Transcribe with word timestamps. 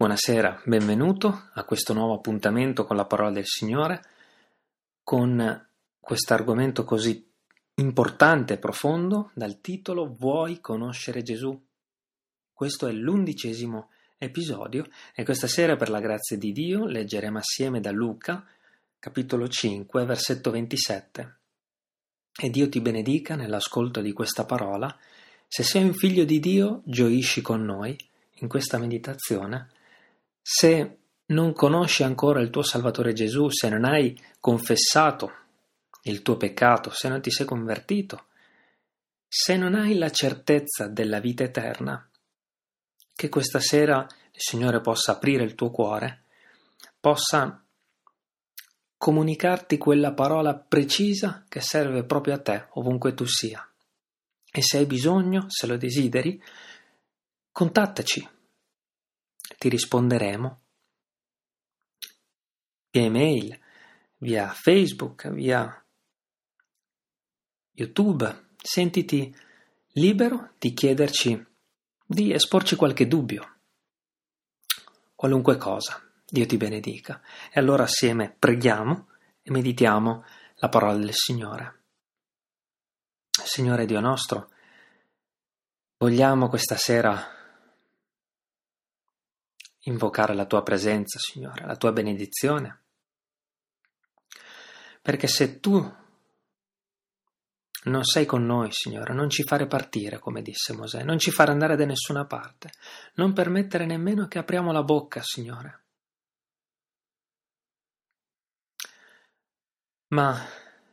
Buonasera, 0.00 0.62
benvenuto 0.64 1.48
a 1.54 1.64
questo 1.64 1.92
nuovo 1.92 2.14
appuntamento 2.14 2.84
con 2.84 2.94
la 2.94 3.04
parola 3.04 3.32
del 3.32 3.46
Signore, 3.46 4.00
con 5.02 5.68
questo 5.98 6.34
argomento 6.34 6.84
così 6.84 7.28
importante 7.74 8.54
e 8.54 8.58
profondo 8.58 9.32
dal 9.34 9.60
titolo 9.60 10.14
Vuoi 10.16 10.60
conoscere 10.60 11.22
Gesù? 11.22 11.60
Questo 12.52 12.86
è 12.86 12.92
l'undicesimo 12.92 13.90
episodio 14.18 14.86
e 15.16 15.24
questa 15.24 15.48
sera 15.48 15.74
per 15.74 15.90
la 15.90 15.98
grazia 15.98 16.38
di 16.38 16.52
Dio 16.52 16.86
leggeremo 16.86 17.38
assieme 17.38 17.80
da 17.80 17.90
Luca, 17.90 18.46
capitolo 19.00 19.48
5, 19.48 20.04
versetto 20.04 20.52
27. 20.52 21.38
E 22.40 22.50
Dio 22.50 22.68
ti 22.68 22.80
benedica 22.80 23.34
nell'ascolto 23.34 24.00
di 24.00 24.12
questa 24.12 24.44
parola. 24.44 24.96
Se 25.48 25.64
sei 25.64 25.82
un 25.82 25.94
figlio 25.94 26.22
di 26.22 26.38
Dio, 26.38 26.82
gioisci 26.84 27.42
con 27.42 27.64
noi 27.64 27.98
in 28.34 28.46
questa 28.46 28.78
meditazione 28.78 29.70
se 30.50 30.98
non 31.26 31.52
conosci 31.52 32.04
ancora 32.04 32.40
il 32.40 32.48
tuo 32.48 32.62
Salvatore 32.62 33.12
Gesù, 33.12 33.50
se 33.50 33.68
non 33.68 33.84
hai 33.84 34.18
confessato 34.40 35.30
il 36.04 36.22
tuo 36.22 36.38
peccato, 36.38 36.88
se 36.88 37.10
non 37.10 37.20
ti 37.20 37.30
sei 37.30 37.44
convertito, 37.44 38.28
se 39.28 39.58
non 39.58 39.74
hai 39.74 39.98
la 39.98 40.10
certezza 40.10 40.88
della 40.88 41.20
vita 41.20 41.44
eterna, 41.44 42.08
che 43.14 43.28
questa 43.28 43.60
sera 43.60 44.06
il 44.08 44.40
Signore 44.40 44.80
possa 44.80 45.12
aprire 45.12 45.44
il 45.44 45.54
tuo 45.54 45.70
cuore, 45.70 46.22
possa 46.98 47.62
comunicarti 48.96 49.76
quella 49.76 50.14
parola 50.14 50.54
precisa 50.54 51.44
che 51.46 51.60
serve 51.60 52.04
proprio 52.04 52.32
a 52.32 52.38
te, 52.38 52.68
ovunque 52.70 53.12
tu 53.12 53.26
sia. 53.26 53.70
E 54.50 54.62
se 54.62 54.78
hai 54.78 54.86
bisogno, 54.86 55.44
se 55.48 55.66
lo 55.66 55.76
desideri, 55.76 56.42
contattaci 57.52 58.36
ti 59.56 59.68
risponderemo 59.68 60.60
via 62.90 63.02
email, 63.04 63.58
via 64.18 64.48
Facebook, 64.48 65.28
via 65.30 65.84
YouTube. 67.72 68.46
Sentiti 68.60 69.34
libero 69.92 70.54
di 70.58 70.72
chiederci, 70.74 71.46
di 72.04 72.32
esporci 72.32 72.76
qualche 72.76 73.06
dubbio, 73.06 73.60
qualunque 75.14 75.56
cosa. 75.56 76.02
Dio 76.30 76.44
ti 76.44 76.56
benedica. 76.56 77.22
E 77.50 77.58
allora 77.58 77.84
assieme 77.84 78.34
preghiamo 78.36 79.08
e 79.42 79.50
meditiamo 79.50 80.24
la 80.56 80.68
parola 80.68 80.96
del 80.96 81.14
Signore. 81.14 81.76
Signore 83.30 83.86
Dio 83.86 84.00
nostro, 84.00 84.50
vogliamo 85.96 86.48
questa 86.48 86.76
sera 86.76 87.37
invocare 89.88 90.34
la 90.34 90.46
tua 90.46 90.62
presenza, 90.62 91.18
Signore, 91.18 91.64
la 91.64 91.76
tua 91.76 91.92
benedizione. 91.92 92.82
Perché 95.02 95.26
se 95.26 95.60
tu 95.60 95.96
non 97.84 98.04
sei 98.04 98.26
con 98.26 98.44
noi, 98.44 98.68
Signore, 98.70 99.14
non 99.14 99.30
ci 99.30 99.42
fare 99.44 99.66
partire, 99.66 100.18
come 100.18 100.42
disse 100.42 100.74
Mosè, 100.74 101.02
non 101.02 101.18
ci 101.18 101.30
fare 101.30 101.50
andare 101.50 101.76
da 101.76 101.84
nessuna 101.84 102.26
parte, 102.26 102.72
non 103.14 103.32
permettere 103.32 103.86
nemmeno 103.86 104.26
che 104.26 104.38
apriamo 104.38 104.72
la 104.72 104.82
bocca, 104.82 105.22
Signore. 105.22 105.84
Ma 110.08 110.46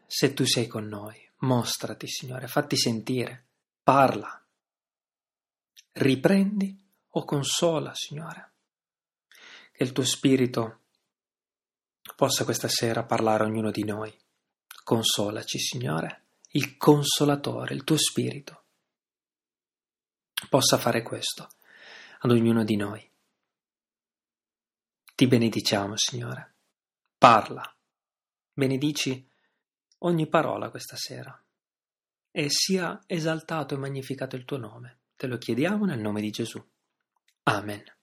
se 0.05 0.33
tu 0.33 0.45
sei 0.45 0.67
con 0.67 0.85
noi, 0.85 1.17
mostrati, 1.39 2.07
Signore, 2.07 2.47
fatti 2.47 2.77
sentire, 2.77 3.47
parla, 3.83 4.41
riprendi 5.93 6.77
o 7.09 7.23
consola, 7.25 7.93
Signore 7.93 8.54
che 9.75 9.83
il 9.83 9.91
tuo 9.91 10.05
spirito 10.05 10.83
possa 12.15 12.45
questa 12.45 12.69
sera 12.69 13.03
parlare 13.03 13.43
a 13.43 13.47
ognuno 13.47 13.71
di 13.71 13.83
noi. 13.83 14.15
Consolaci, 14.83 15.59
Signore, 15.59 16.27
il 16.51 16.77
consolatore, 16.77 17.73
il 17.73 17.83
tuo 17.83 17.97
spirito, 17.97 18.63
possa 20.49 20.77
fare 20.77 21.01
questo 21.01 21.49
ad 22.19 22.31
ognuno 22.31 22.63
di 22.63 22.77
noi. 22.77 23.11
Ti 25.13 25.27
benediciamo, 25.27 25.97
Signore. 25.97 26.55
Parla, 27.17 27.75
benedici 28.53 29.29
ogni 29.99 30.27
parola 30.27 30.69
questa 30.69 30.95
sera 30.95 31.37
e 32.31 32.49
sia 32.49 33.01
esaltato 33.07 33.73
e 33.73 33.77
magnificato 33.77 34.35
il 34.35 34.45
tuo 34.45 34.57
nome. 34.57 34.99
Te 35.15 35.27
lo 35.27 35.37
chiediamo 35.37 35.85
nel 35.85 35.99
nome 35.99 36.21
di 36.21 36.29
Gesù. 36.29 36.63
Amen. 37.43 37.94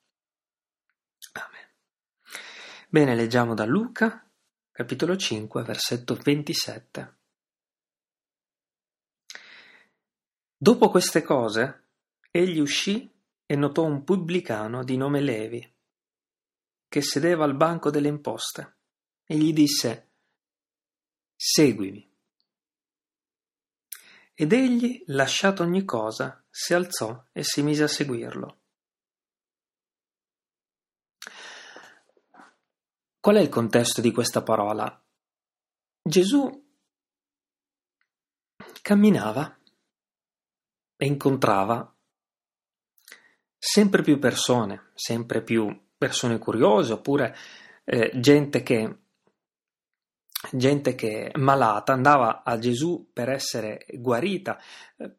Bene, 2.95 3.15
leggiamo 3.15 3.55
da 3.55 3.65
Luca, 3.65 4.31
capitolo 4.71 5.17
5, 5.17 5.63
versetto 5.63 6.15
27. 6.15 7.17
Dopo 10.55 10.91
queste 10.91 11.23
cose, 11.23 11.85
egli 12.31 12.59
uscì 12.59 13.11
e 13.47 13.57
notò 13.57 13.85
un 13.85 14.05
pubblicano 14.05 14.85
di 14.85 14.99
nome 14.99 15.23
Levi, 15.23 15.75
che 16.87 17.01
sedeva 17.01 17.45
al 17.45 17.57
banco 17.57 17.89
delle 17.89 18.09
imposte, 18.09 18.77
e 19.25 19.39
gli 19.39 19.55
disse, 19.55 20.11
Seguimi. 21.35 22.15
Ed 24.35 24.53
egli, 24.53 25.03
lasciato 25.07 25.63
ogni 25.63 25.87
cosa, 25.87 26.45
si 26.51 26.75
alzò 26.75 27.25
e 27.33 27.43
si 27.43 27.63
mise 27.63 27.85
a 27.85 27.89
seguirlo. 27.89 28.62
Qual 33.23 33.37
è 33.37 33.41
il 33.41 33.49
contesto 33.49 34.01
di 34.01 34.11
questa 34.11 34.43
parola? 34.43 35.01
Gesù 36.03 36.51
camminava 38.83 39.61
e 40.97 41.07
incontrava 41.07 41.97
sempre 43.57 44.03
più 44.03 44.19
persone, 44.19 44.91
sempre 44.95 45.41
più 45.45 45.91
persone 45.97 46.39
curiose, 46.39 46.95
oppure 46.95 47.37
eh, 47.85 48.11
gente 48.19 48.65
che 48.65 49.03
gente 50.51 50.97
che 50.97 51.31
malata 51.37 51.93
andava 51.93 52.43
a 52.43 52.59
Gesù 52.59 53.09
per 53.13 53.29
essere 53.29 53.87
guarita. 53.99 54.59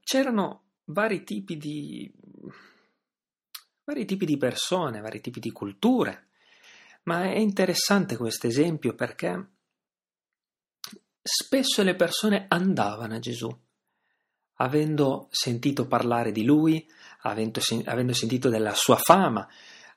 C'erano 0.02 0.72
vari 0.88 1.24
tipi 1.24 1.56
di 1.56 2.14
vari 3.86 4.04
tipi 4.04 4.26
di 4.26 4.36
persone, 4.36 5.00
vari 5.00 5.22
tipi 5.22 5.40
di 5.40 5.54
culture. 5.54 6.32
Ma 7.04 7.24
è 7.24 7.38
interessante 7.38 8.16
questo 8.16 8.48
esempio 8.48 8.96
perché 8.96 9.52
spesso 11.22 11.84
le 11.84 11.96
persone 11.96 12.46
andavano 12.48 13.16
a 13.16 13.20
Gesù, 13.20 13.50
avendo 14.56 15.28
sentito 15.32 15.88
parlare 15.88 16.32
di 16.32 16.44
lui, 16.44 16.86
avendo, 17.22 17.60
avendo 17.86 18.14
sentito 18.14 18.50
della 18.50 18.74
sua 18.74 18.98
fama, 18.98 19.48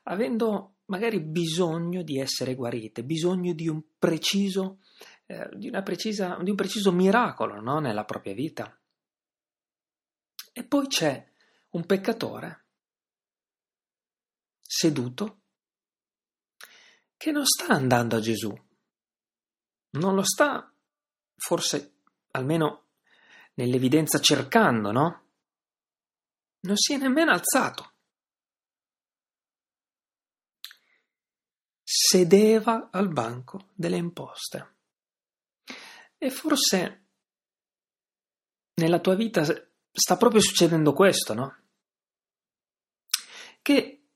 avendo 0.03 0.77
magari 0.85 1.21
bisogno 1.21 2.01
di 2.01 2.19
essere 2.19 2.55
guarite, 2.55 3.03
bisogno 3.03 3.53
di 3.53 3.67
un 3.67 3.81
preciso, 3.97 4.79
eh, 5.25 5.49
di, 5.53 5.69
precisa, 5.83 6.37
di 6.41 6.49
un 6.49 6.55
preciso 6.55 6.91
miracolo 6.91 7.59
no? 7.59 7.79
nella 7.79 8.05
propria 8.05 8.33
vita. 8.33 8.77
E 10.53 10.63
poi 10.63 10.87
c'è 10.87 11.31
un 11.71 11.85
peccatore 11.85 12.65
seduto 14.61 15.41
che 17.17 17.31
non 17.31 17.45
sta 17.45 17.67
andando 17.73 18.15
a 18.15 18.19
Gesù, 18.19 18.55
non 19.91 20.15
lo 20.15 20.23
sta 20.23 20.71
forse 21.35 21.95
almeno 22.31 22.85
nell'evidenza 23.55 24.19
cercando, 24.19 24.91
no? 24.91 25.25
Non 26.61 26.77
si 26.77 26.93
è 26.93 26.97
nemmeno 26.97 27.31
alzato. 27.31 27.93
Sedeva 31.83 32.89
al 32.91 33.07
banco 33.09 33.69
delle 33.73 33.97
imposte. 33.97 34.75
E 36.17 36.29
forse 36.29 37.05
nella 38.75 38.99
tua 38.99 39.15
vita 39.15 39.43
sta 39.43 40.17
proprio 40.17 40.41
succedendo 40.41 40.93
questo, 40.93 41.33
no? 41.33 41.61
Che 43.61 44.07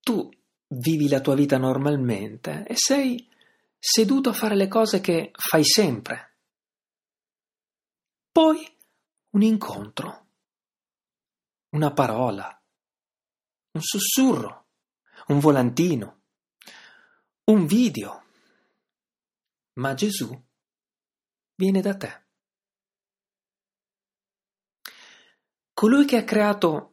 tu 0.00 0.28
vivi 0.68 1.08
la 1.08 1.20
tua 1.20 1.34
vita 1.34 1.56
normalmente 1.58 2.64
e 2.66 2.74
sei 2.76 3.28
seduto 3.78 4.30
a 4.30 4.34
fare 4.34 4.54
le 4.54 4.68
cose 4.68 5.00
che 5.00 5.30
fai 5.32 5.64
sempre. 5.64 6.36
Poi 8.30 8.76
un 9.30 9.42
incontro, 9.42 10.26
una 11.70 11.92
parola, 11.92 12.62
un 13.72 13.80
sussurro, 13.80 14.66
un 15.28 15.38
volantino, 15.38 16.22
un 17.44 17.66
video. 17.66 18.24
Ma 19.74 19.94
Gesù 19.94 20.36
viene 21.54 21.80
da 21.80 21.96
te. 21.96 22.26
Colui 25.72 26.04
che 26.06 26.16
ha 26.16 26.24
creato 26.24 26.87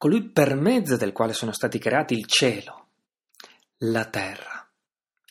colui 0.00 0.30
per 0.30 0.54
mezzo 0.54 0.96
del 0.96 1.12
quale 1.12 1.34
sono 1.34 1.52
stati 1.52 1.78
creati 1.78 2.14
il 2.14 2.24
cielo, 2.24 2.88
la 3.80 4.08
terra, 4.08 4.66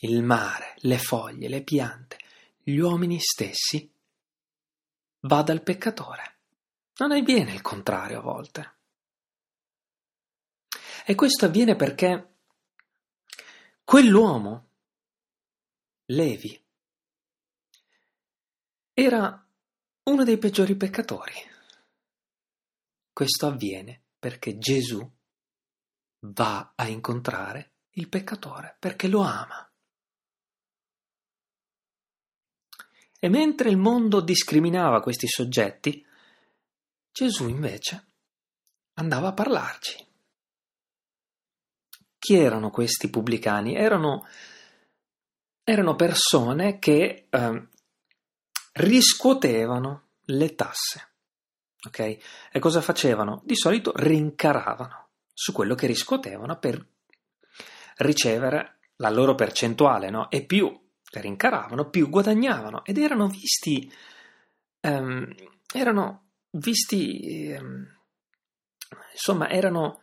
il 0.02 0.22
mare, 0.22 0.74
le 0.82 0.96
foglie, 0.96 1.48
le 1.48 1.64
piante, 1.64 2.18
gli 2.62 2.78
uomini 2.78 3.18
stessi, 3.18 3.92
va 5.22 5.42
dal 5.42 5.64
peccatore. 5.64 6.36
Non 6.98 7.10
avviene 7.10 7.52
il 7.52 7.62
contrario 7.62 8.20
a 8.20 8.22
volte. 8.22 8.74
E 11.04 11.16
questo 11.16 11.46
avviene 11.46 11.74
perché 11.74 12.34
quell'uomo, 13.82 14.68
Levi, 16.04 16.64
era 18.94 19.48
uno 20.04 20.22
dei 20.22 20.38
peggiori 20.38 20.76
peccatori. 20.76 21.34
Questo 23.12 23.48
avviene 23.48 24.02
perché 24.20 24.58
Gesù 24.58 25.00
va 26.26 26.72
a 26.76 26.86
incontrare 26.86 27.72
il 27.92 28.08
peccatore 28.08 28.76
perché 28.78 29.08
lo 29.08 29.22
ama. 29.22 29.64
E 33.18 33.28
mentre 33.28 33.70
il 33.70 33.76
mondo 33.76 34.20
discriminava 34.20 35.00
questi 35.00 35.26
soggetti, 35.26 36.06
Gesù 37.10 37.48
invece 37.48 38.06
andava 38.94 39.28
a 39.28 39.32
parlarci. 39.32 40.06
Chi 42.18 42.34
erano 42.34 42.70
questi 42.70 43.08
pubblicani? 43.08 43.74
Erano, 43.74 44.26
erano 45.64 45.96
persone 45.96 46.78
che 46.78 47.26
eh, 47.28 47.68
riscuotevano 48.72 50.08
le 50.24 50.54
tasse. 50.54 51.09
Ok? 51.86 52.18
E 52.52 52.58
cosa 52.58 52.80
facevano? 52.80 53.42
Di 53.44 53.56
solito 53.56 53.92
rincaravano 53.94 55.08
su 55.32 55.52
quello 55.52 55.74
che 55.74 55.86
riscuotevano 55.86 56.58
per 56.58 56.86
ricevere 57.98 58.80
la 58.96 59.10
loro 59.10 59.34
percentuale, 59.34 60.10
no? 60.10 60.30
E 60.30 60.44
più 60.44 60.78
rincaravano, 61.12 61.88
più 61.88 62.08
guadagnavano 62.08 62.84
ed 62.84 62.98
erano 62.98 63.28
visti, 63.28 63.90
um, 64.82 65.34
erano 65.72 66.32
visti, 66.50 67.56
um, 67.58 67.86
insomma, 69.12 69.48
erano, 69.48 70.02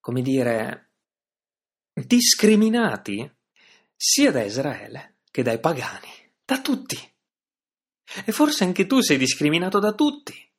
come 0.00 0.22
dire, 0.22 0.90
discriminati 1.94 3.30
sia 3.96 4.30
da 4.30 4.42
Israele 4.42 5.16
che 5.30 5.42
dai 5.42 5.58
pagani, 5.58 6.32
da 6.44 6.60
tutti. 6.60 6.96
E 8.24 8.32
forse 8.32 8.64
anche 8.64 8.86
tu 8.86 9.00
sei 9.00 9.16
discriminato 9.18 9.78
da 9.78 9.92
tutti. 9.92 10.49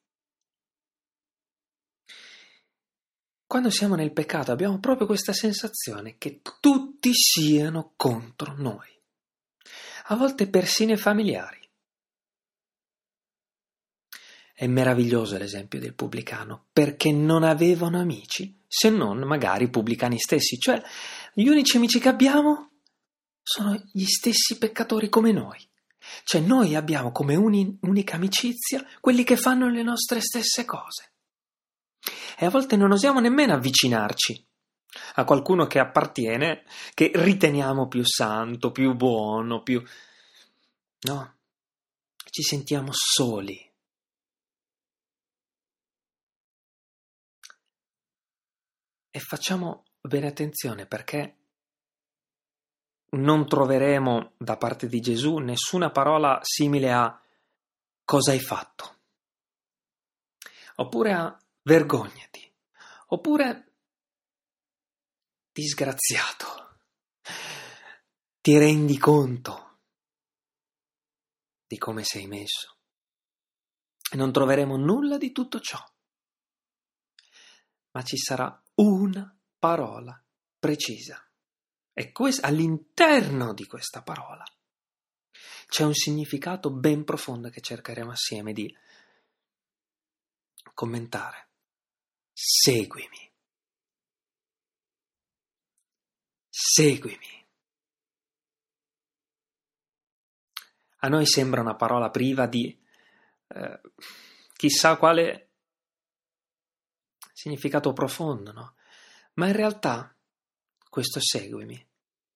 Quando 3.52 3.70
siamo 3.70 3.96
nel 3.96 4.14
peccato 4.14 4.54
abbiamo 4.54 4.80
proprio 4.80 5.06
questa 5.06 5.34
sensazione 5.34 6.16
che 6.18 6.40
tutti 6.62 7.12
siano 7.14 7.92
contro 7.98 8.56
noi 8.56 8.88
a 10.06 10.16
volte 10.16 10.48
persino 10.48 10.96
familiari. 10.96 11.60
È 14.54 14.66
meraviglioso 14.68 15.38
l'esempio 15.38 15.82
del 15.82 15.94
pubblicano, 15.96 16.68
perché 16.72 17.12
non 17.12 17.44
avevano 17.44 18.00
amici, 18.00 18.58
se 18.66 18.90
non 18.90 19.18
magari 19.24 19.66
i 19.66 19.70
pubblicani 19.70 20.18
stessi, 20.18 20.58
cioè 20.58 20.82
gli 21.34 21.50
unici 21.50 21.76
amici 21.76 22.00
che 22.00 22.08
abbiamo 22.08 22.72
sono 23.44 23.78
gli 23.92 24.06
stessi 24.06 24.60
peccatori 24.60 25.10
come 25.10 25.34
noi. 25.34 25.60
Cioè 26.24 26.40
noi 26.40 26.74
abbiamo 26.76 27.12
come 27.12 27.36
uni, 27.36 27.78
unica 27.82 28.16
amicizia 28.16 28.82
quelli 29.02 29.26
che 29.26 29.36
fanno 29.36 29.68
le 29.68 29.84
nostre 29.84 30.22
stesse 30.22 30.64
cose. 30.64 31.11
E 32.42 32.46
a 32.46 32.50
volte 32.50 32.76
non 32.76 32.92
osiamo 32.92 33.20
nemmeno 33.20 33.54
avvicinarci. 33.54 34.48
A 35.16 35.26
qualcuno 35.26 35.68
che 35.68 35.78
appartiene, 35.78 36.64
che 36.96 37.12
riteniamo 37.14 37.88
più 37.88 38.04
santo, 38.04 38.72
più 38.72 38.96
buono, 38.96 39.62
più... 39.62 39.80
No, 41.02 41.36
ci 42.32 42.42
sentiamo 42.42 42.90
soli. 42.94 43.72
E 49.12 49.20
facciamo 49.20 49.84
bene 50.02 50.26
attenzione 50.26 50.88
perché 50.88 51.38
non 53.10 53.48
troveremo 53.48 54.34
da 54.40 54.58
parte 54.58 54.88
di 54.88 55.00
Gesù 55.00 55.38
nessuna 55.38 55.92
parola 55.92 56.40
simile 56.42 56.92
a 56.92 57.22
cosa 58.04 58.32
hai 58.32 58.40
fatto, 58.40 58.96
oppure 60.78 61.14
a 61.14 61.41
vergognati, 61.64 62.54
oppure 63.08 63.74
disgraziato. 65.52 66.80
Ti 68.42 68.58
rendi 68.58 68.98
conto 68.98 69.80
di 71.68 71.78
come 71.78 72.04
sei 72.04 72.26
messo? 72.28 72.78
E 74.12 74.18
non 74.18 74.32
troveremo 74.32 74.76
nulla 74.78 75.18
di 75.18 75.32
tutto 75.32 75.60
ciò. 75.60 75.80
Ma 77.92 78.04
ci 78.04 78.18
sarà 78.18 78.62
una 78.76 79.38
parola 79.60 80.22
precisa. 80.58 81.24
E 81.94 82.12
quest- 82.12 82.44
all'interno 82.44 83.54
di 83.54 83.66
questa 83.68 84.02
parola 84.02 84.44
c'è 85.68 85.84
un 85.84 85.94
significato 85.94 86.72
ben 86.72 87.04
profondo 87.04 87.50
che 87.50 87.62
cercheremo 87.62 88.12
assieme 88.12 88.54
di 88.54 88.76
commentare. 90.74 91.51
Seguimi. 92.44 93.32
Seguimi. 96.50 97.48
A 101.04 101.08
noi 101.08 101.28
sembra 101.28 101.62
una 101.62 101.76
parola 101.76 102.10
priva 102.10 102.48
di 102.48 102.76
eh, 103.48 103.82
chissà 104.56 104.98
quale 104.98 105.52
significato 107.32 107.94
profondo, 107.94 108.52
no? 108.52 108.76
Ma 109.34 109.46
in 109.46 109.54
realtà 109.54 110.16
questo 110.90 111.20
seguimi 111.22 111.88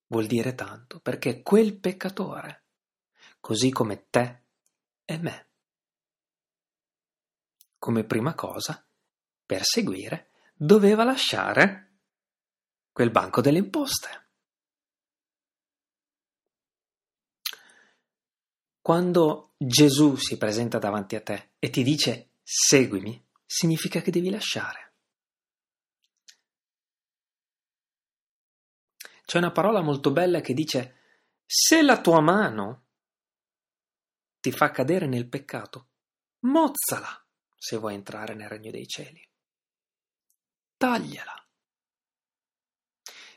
vuol 0.05 0.27
dire 0.27 0.53
tanto, 0.53 0.99
perché 0.99 1.41
quel 1.41 1.79
peccatore, 1.79 2.65
così 3.39 3.71
come 3.71 4.07
te 4.11 4.43
e 5.03 5.17
me, 5.17 5.49
come 7.79 8.03
prima 8.05 8.35
cosa, 8.35 8.85
per 9.45 9.61
seguire, 9.63 10.31
doveva 10.55 11.03
lasciare 11.03 11.97
quel 12.91 13.11
banco 13.11 13.41
delle 13.41 13.59
imposte. 13.59 14.23
Quando 18.81 19.53
Gesù 19.57 20.15
si 20.15 20.37
presenta 20.37 20.77
davanti 20.77 21.15
a 21.15 21.21
te 21.21 21.53
e 21.59 21.69
ti 21.69 21.83
dice 21.83 22.33
seguimi, 22.43 23.21
significa 23.45 23.99
che 24.01 24.11
devi 24.11 24.29
lasciare. 24.29 24.93
C'è 29.25 29.39
una 29.39 29.51
parola 29.51 29.81
molto 29.81 30.11
bella 30.11 30.39
che 30.39 30.53
dice 30.53 30.99
se 31.45 31.81
la 31.81 31.99
tua 31.99 32.21
mano 32.21 32.85
ti 34.39 34.51
fa 34.51 34.69
cadere 34.69 35.07
nel 35.07 35.27
peccato, 35.27 35.89
mozzala 36.41 37.25
se 37.57 37.77
vuoi 37.77 37.95
entrare 37.95 38.35
nel 38.35 38.47
regno 38.47 38.69
dei 38.69 38.87
cieli. 38.87 39.27
Tagliala 40.77 41.35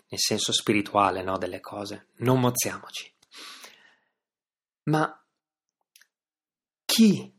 nel 0.08 0.20
senso 0.20 0.52
spirituale 0.52 1.22
no, 1.22 1.36
delle 1.36 1.60
cose, 1.60 2.08
non 2.18 2.40
mozziamoci. 2.40 3.12
Ma 4.84 5.26
chi 6.84 7.36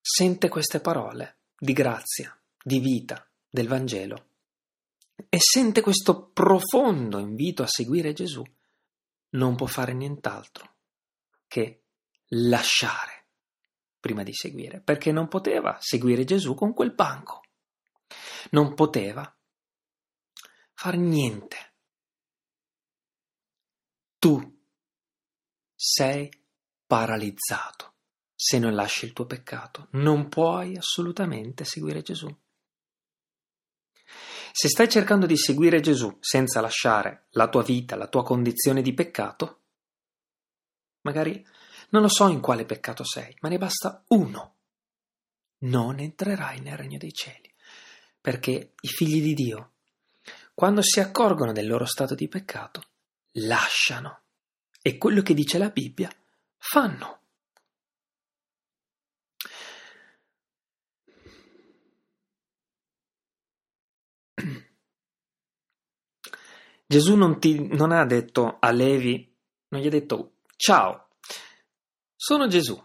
sente 0.00 0.48
queste 0.48 0.80
parole 0.80 1.40
di 1.58 1.72
grazia, 1.74 2.34
di 2.62 2.80
vita, 2.80 3.28
del 3.50 3.68
Vangelo 3.68 4.26
e 5.28 5.38
sente 5.40 5.80
questo 5.80 6.28
profondo 6.30 7.18
invito 7.18 7.62
a 7.62 7.68
seguire 7.68 8.12
Gesù, 8.14 8.42
non 9.30 9.56
può 9.56 9.66
fare 9.66 9.92
nient'altro 9.92 10.76
che 11.46 11.84
lasciare 12.28 13.17
prima 14.08 14.22
di 14.22 14.32
seguire, 14.32 14.80
perché 14.80 15.12
non 15.12 15.28
poteva 15.28 15.76
seguire 15.80 16.24
Gesù 16.24 16.54
con 16.54 16.72
quel 16.72 16.94
banco 16.94 17.42
non 18.50 18.74
poteva 18.74 19.34
fare 20.74 20.96
niente. 20.96 21.74
Tu 24.18 24.56
sei 25.74 26.30
paralizzato 26.86 27.94
se 28.34 28.58
non 28.58 28.74
lasci 28.74 29.04
il 29.04 29.12
tuo 29.12 29.26
peccato. 29.26 29.88
Non 29.92 30.28
puoi 30.28 30.76
assolutamente 30.76 31.64
seguire 31.64 32.02
Gesù. 32.02 32.28
Se 34.50 34.68
stai 34.68 34.88
cercando 34.88 35.26
di 35.26 35.36
seguire 35.36 35.80
Gesù 35.80 36.16
senza 36.20 36.60
lasciare 36.60 37.26
la 37.30 37.48
tua 37.48 37.62
vita, 37.62 37.94
la 37.96 38.08
tua 38.08 38.24
condizione 38.24 38.82
di 38.82 38.94
peccato, 38.94 39.62
magari 41.02 41.46
non 41.90 42.02
lo 42.02 42.08
so 42.08 42.28
in 42.28 42.40
quale 42.40 42.64
peccato 42.64 43.04
sei, 43.04 43.34
ma 43.40 43.48
ne 43.48 43.58
basta 43.58 44.02
uno 44.08 44.56
non 45.60 45.98
entrerai 45.98 46.60
nel 46.60 46.76
regno 46.76 46.98
dei 46.98 47.12
cieli. 47.12 47.52
Perché 48.20 48.74
i 48.80 48.88
figli 48.88 49.22
di 49.22 49.34
Dio, 49.34 49.72
quando 50.54 50.82
si 50.82 51.00
accorgono 51.00 51.52
del 51.52 51.66
loro 51.66 51.86
stato 51.86 52.14
di 52.14 52.28
peccato, 52.28 52.82
lasciano 53.32 54.22
e 54.82 54.98
quello 54.98 55.22
che 55.22 55.34
dice 55.34 55.58
la 55.58 55.70
Bibbia 55.70 56.10
fanno. 56.58 57.16
Gesù 66.86 67.16
non, 67.16 67.38
ti, 67.38 67.66
non 67.76 67.92
ha 67.92 68.06
detto 68.06 68.56
a 68.58 68.70
Levi, 68.70 69.36
non 69.68 69.80
gli 69.82 69.86
ha 69.86 69.90
detto 69.90 70.36
ciao, 70.56 71.07
sono 72.20 72.48
Gesù, 72.48 72.76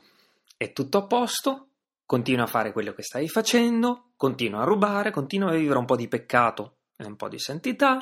è 0.56 0.72
tutto 0.74 1.00
a 1.00 1.08
posto, 1.08 1.70
continua 2.06 2.44
a 2.44 2.48
fare 2.48 2.72
quello 2.72 2.94
che 2.94 3.02
stai 3.02 3.28
facendo, 3.28 4.12
continua 4.16 4.62
a 4.62 4.64
rubare, 4.64 5.10
continua 5.10 5.50
a 5.50 5.56
vivere 5.56 5.80
un 5.80 5.86
po' 5.86 5.96
di 5.96 6.08
peccato 6.08 6.82
e 6.96 7.04
un 7.06 7.16
po' 7.16 7.30
di 7.30 7.40
santità. 7.40 8.00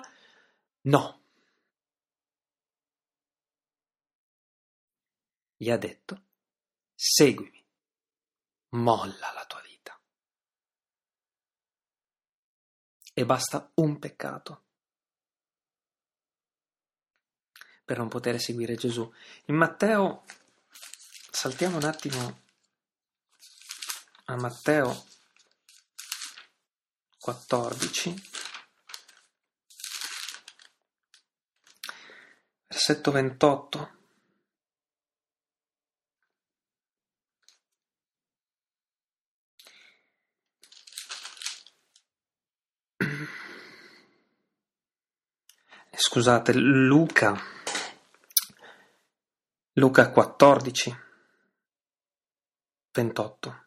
No. 0.82 1.22
Gli 5.56 5.70
ha 5.70 5.78
detto, 5.78 6.22
seguimi, 6.94 7.66
molla 8.72 9.32
la 9.34 9.46
tua 9.48 9.62
vita. 9.62 9.98
E 13.14 13.26
basta 13.26 13.72
un 13.76 14.00
peccato 14.00 14.64
per 17.86 17.98
non 17.98 18.10
poter 18.10 18.38
seguire 18.38 18.76
Gesù. 18.76 19.10
In 19.46 19.56
Matteo, 19.56 20.24
saltiamo 21.42 21.78
un 21.78 21.86
attimo 21.86 22.44
a 24.26 24.36
Matteo 24.36 25.06
14, 27.18 28.14
versetto 32.68 33.10
28. 33.10 33.98
Scusate, 45.96 46.54
Luca. 46.54 47.36
Luca 49.74 50.12
14, 50.12 51.10
28 52.92 53.66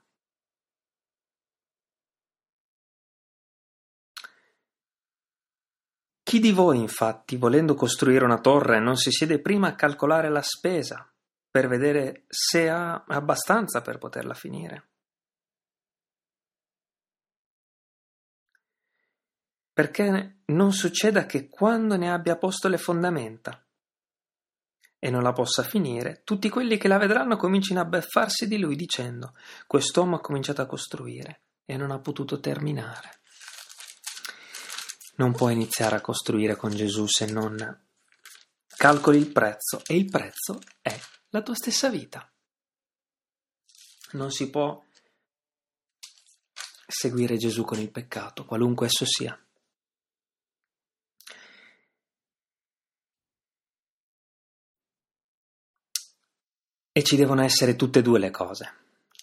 Chi 6.24 6.40
di 6.40 6.52
voi, 6.52 6.78
infatti, 6.78 7.36
volendo 7.36 7.74
costruire 7.74 8.24
una 8.24 8.40
torre, 8.40 8.80
non 8.80 8.96
si 8.96 9.10
siede 9.10 9.40
prima 9.40 9.68
a 9.68 9.74
calcolare 9.74 10.30
la 10.30 10.42
spesa 10.42 11.08
per 11.48 11.68
vedere 11.68 12.24
se 12.28 12.68
ha 12.68 13.04
abbastanza 13.06 13.82
per 13.82 13.98
poterla 13.98 14.34
finire? 14.34 14.88
Perché 19.72 20.38
non 20.46 20.72
succeda 20.72 21.26
che 21.26 21.48
quando 21.48 21.96
ne 21.96 22.10
abbia 22.10 22.36
posto 22.36 22.68
le 22.68 22.78
fondamenta, 22.78 23.63
e 25.04 25.10
non 25.10 25.22
la 25.22 25.34
possa 25.34 25.62
finire, 25.62 26.22
tutti 26.24 26.48
quelli 26.48 26.78
che 26.78 26.88
la 26.88 26.96
vedranno 26.96 27.36
comincino 27.36 27.78
a 27.78 27.84
beffarsi 27.84 28.48
di 28.48 28.56
lui 28.56 28.74
dicendo 28.74 29.34
quest'uomo 29.66 30.16
ha 30.16 30.20
cominciato 30.20 30.62
a 30.62 30.66
costruire 30.66 31.42
e 31.66 31.76
non 31.76 31.90
ha 31.90 31.98
potuto 31.98 32.40
terminare. 32.40 33.20
Non 35.16 35.34
puoi 35.34 35.52
iniziare 35.52 35.96
a 35.96 36.00
costruire 36.00 36.56
con 36.56 36.74
Gesù 36.74 37.06
se 37.06 37.26
non 37.26 37.82
calcoli 38.66 39.18
il 39.18 39.30
prezzo 39.30 39.82
e 39.86 39.94
il 39.94 40.06
prezzo 40.06 40.58
è 40.80 40.98
la 41.28 41.42
tua 41.42 41.54
stessa 41.54 41.90
vita. 41.90 42.26
Non 44.12 44.30
si 44.30 44.48
può 44.48 44.82
seguire 46.86 47.36
Gesù 47.36 47.62
con 47.64 47.78
il 47.78 47.90
peccato, 47.90 48.46
qualunque 48.46 48.86
esso 48.86 49.04
sia. 49.04 49.38
E 56.96 57.02
ci 57.02 57.16
devono 57.16 57.42
essere 57.42 57.74
tutte 57.74 57.98
e 57.98 58.02
due 58.02 58.20
le 58.20 58.30
cose. 58.30 58.72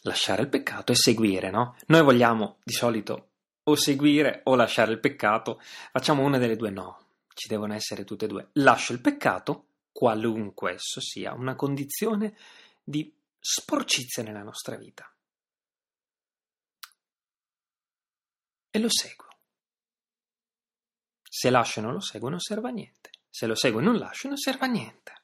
Lasciare 0.01 0.41
il 0.41 0.49
peccato 0.49 0.91
e 0.91 0.95
seguire, 0.95 1.49
no? 1.51 1.77
Noi 1.87 2.03
vogliamo 2.03 2.57
di 2.65 2.73
solito 2.73 3.29
o 3.63 3.75
seguire 3.75 4.41
o 4.43 4.55
lasciare 4.55 4.91
il 4.91 4.99
peccato, 4.99 5.61
facciamo 5.89 6.21
una 6.21 6.37
delle 6.37 6.57
due 6.57 6.69
no, 6.69 6.99
ci 7.33 7.47
devono 7.47 7.73
essere 7.73 8.03
tutte 8.03 8.25
e 8.25 8.27
due. 8.27 8.49
Lascio 8.55 8.91
il 8.91 8.99
peccato, 8.99 9.67
qualunque 9.93 10.73
esso 10.73 10.99
sia, 10.99 11.33
una 11.33 11.55
condizione 11.55 12.35
di 12.83 13.09
sporcizia 13.39 14.21
nella 14.21 14.43
nostra 14.43 14.75
vita. 14.75 15.09
E 18.69 18.79
lo 18.79 18.89
seguo. 18.89 19.29
Se 21.23 21.49
lascio 21.49 21.79
e 21.79 21.83
non 21.83 21.93
lo 21.93 22.01
seguo 22.01 22.27
non 22.27 22.41
serve 22.41 22.67
a 22.67 22.71
niente. 22.71 23.11
Se 23.29 23.45
lo 23.47 23.55
seguo 23.55 23.79
e 23.79 23.83
non 23.83 23.97
lascio 23.97 24.27
non 24.27 24.35
serve 24.35 24.65
a 24.65 24.69
niente. 24.69 25.20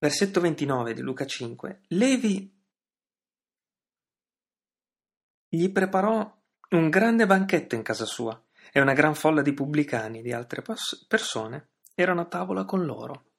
Versetto 0.00 0.40
29 0.40 0.94
di 0.94 1.00
Luca 1.00 1.26
5. 1.26 1.80
Levi 1.88 2.56
gli 5.48 5.72
preparò 5.72 6.40
un 6.70 6.88
grande 6.88 7.26
banchetto 7.26 7.74
in 7.74 7.82
casa 7.82 8.04
sua 8.04 8.40
e 8.70 8.80
una 8.80 8.92
gran 8.92 9.16
folla 9.16 9.42
di 9.42 9.52
pubblicani 9.52 10.20
e 10.20 10.22
di 10.22 10.32
altre 10.32 10.62
persone 11.08 11.70
erano 11.94 12.20
a 12.20 12.26
tavola 12.26 12.64
con 12.64 12.84
loro. 12.84 13.32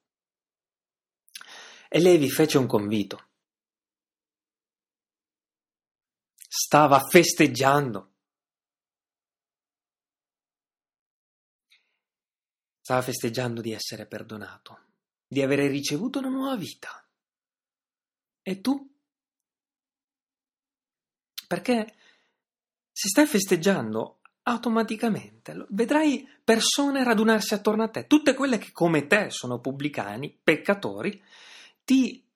E 1.88 1.98
Levi 1.98 2.28
fece 2.28 2.58
un 2.58 2.66
convito. 2.66 3.28
Stava 6.36 7.00
festeggiando. 7.00 8.12
Stava 12.82 13.00
festeggiando 13.00 13.62
di 13.62 13.72
essere 13.72 14.04
perdonato 14.04 14.88
di 15.32 15.42
avere 15.42 15.68
ricevuto 15.68 16.18
una 16.18 16.28
nuova 16.28 16.56
vita. 16.56 17.08
E 18.42 18.60
tu? 18.60 18.92
Perché 21.46 21.94
se 22.90 23.08
stai 23.08 23.26
festeggiando, 23.26 24.22
automaticamente 24.42 25.66
vedrai 25.68 26.28
persone 26.42 27.04
radunarsi 27.04 27.54
attorno 27.54 27.84
a 27.84 27.88
te, 27.88 28.08
tutte 28.08 28.34
quelle 28.34 28.58
che 28.58 28.72
come 28.72 29.06
te 29.06 29.30
sono 29.30 29.60
pubblicani, 29.60 30.36
peccatori, 30.42 31.22
ti 31.84 32.26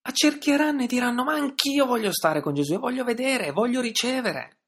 accerchieranno 0.00 0.82
e 0.82 0.86
diranno 0.88 1.22
ma 1.22 1.34
anch'io 1.34 1.86
voglio 1.86 2.12
stare 2.12 2.40
con 2.40 2.54
Gesù, 2.54 2.78
voglio 2.78 3.04
vedere, 3.04 3.52
voglio 3.52 3.80
ricevere. 3.80 4.58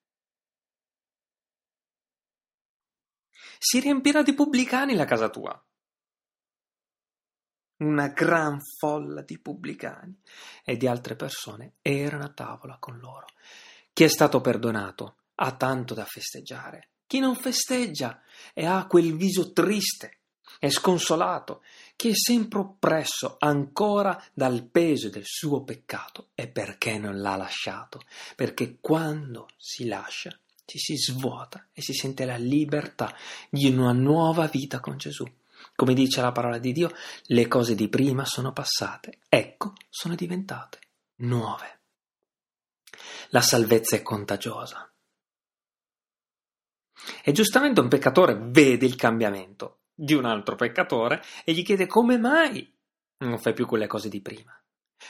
Si 3.59 3.81
riempirà 3.81 4.23
di 4.23 4.35
pubblicani 4.35 4.95
la 4.95 5.05
casa 5.05 5.29
tua 5.29 5.61
una 7.81 8.09
gran 8.09 8.61
folla 8.61 9.23
di 9.23 9.39
pubblicani 9.39 10.19
e 10.65 10.77
di 10.77 10.87
altre 10.87 11.17
persone 11.17 11.75
erano 11.83 12.25
a 12.25 12.33
tavola 12.33 12.77
con 12.79 12.99
loro. 12.99 13.27
Chi 13.93 14.05
è 14.05 14.09
stato 14.09 14.41
perdonato 14.41 15.17
ha 15.37 15.53
tanto 15.57 15.95
da 15.95 16.05
festeggiare. 16.05 16.89
Chi 17.07 17.19
non 17.19 17.35
festeggia 17.35 18.23
e 18.55 18.65
ha 18.67 18.87
quel 18.87 19.17
viso 19.17 19.53
triste 19.53 20.19
e 20.59 20.71
sconsolato, 20.71 21.63
che 21.97 22.11
è 22.11 22.15
sempre 22.15 22.61
oppresso 22.61 23.37
ancora 23.39 24.23
dal 24.33 24.65
peso 24.65 25.09
del 25.09 25.25
suo 25.25 25.63
peccato, 25.63 26.29
e 26.35 26.49
perché 26.49 26.99
non 26.99 27.21
l'ha 27.21 27.37
lasciato? 27.37 28.03
Perché 28.37 28.79
quando 28.81 29.49
si 29.57 29.87
lascia 29.87 30.39
ci 30.65 30.79
si 30.79 30.97
svuota 30.97 31.67
e 31.73 31.83
si 31.83 31.93
sente 31.93 32.25
la 32.25 32.37
libertà 32.37 33.17
di 33.49 33.69
una 33.71 33.93
nuova 33.93 34.47
vita 34.47 34.79
con 34.79 34.99
Gesù. 34.99 35.27
Come 35.81 35.95
dice 35.95 36.21
la 36.21 36.31
parola 36.31 36.59
di 36.59 36.73
Dio, 36.73 36.91
le 37.29 37.49
cose 37.49 37.75
di 37.75 37.89
prima 37.89 38.27
sono 38.27 38.53
passate, 38.53 39.21
ecco, 39.31 39.73
sono 39.89 40.15
diventate 40.15 40.79
nuove. 41.21 41.81
La 43.31 43.41
salvezza 43.41 43.97
è 43.97 44.03
contagiosa. 44.03 44.93
E 47.25 47.33
giustamente 47.33 47.81
un 47.81 47.89
peccatore 47.89 48.39
vede 48.39 48.85
il 48.85 48.95
cambiamento 48.95 49.85
di 49.95 50.13
un 50.13 50.27
altro 50.27 50.55
peccatore 50.55 51.23
e 51.47 51.55
gli 51.55 51.65
chiede 51.65 51.87
come 51.87 52.19
mai 52.19 52.77
non 53.21 53.39
fai 53.39 53.55
più 53.55 53.65
quelle 53.65 53.87
cose 53.87 54.11
di 54.11 54.21
prima? 54.21 54.55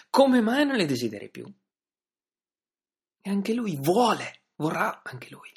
Come 0.09 0.41
mai 0.41 0.65
non 0.65 0.77
le 0.77 0.87
desideri 0.87 1.31
più? 1.31 1.53
E 3.23 3.29
anche 3.29 3.55
lui 3.55 3.77
vuole, 3.77 4.45
vorrà 4.55 5.03
anche 5.03 5.31
lui. 5.31 5.51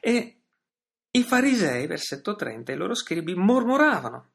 E 0.00 0.41
i 1.14 1.22
farisei, 1.24 1.86
versetto 1.86 2.34
30, 2.34 2.72
i 2.72 2.76
loro 2.76 2.94
scribi 2.94 3.34
mormoravano 3.34 4.30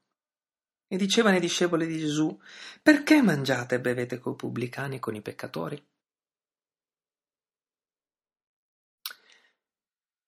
E 0.88 0.98
dicevano 0.98 1.38
i 1.38 1.40
discepoli 1.40 1.88
di 1.88 1.98
Gesù, 1.98 2.40
perché 2.82 3.22
mangiate 3.22 3.76
e 3.76 3.82
bevete 3.82 4.20
coi 4.20 4.36
pubblicani 4.36 4.98
e 4.98 5.00
con 5.00 5.16
i 5.16 5.22
peccatori? 5.22 5.84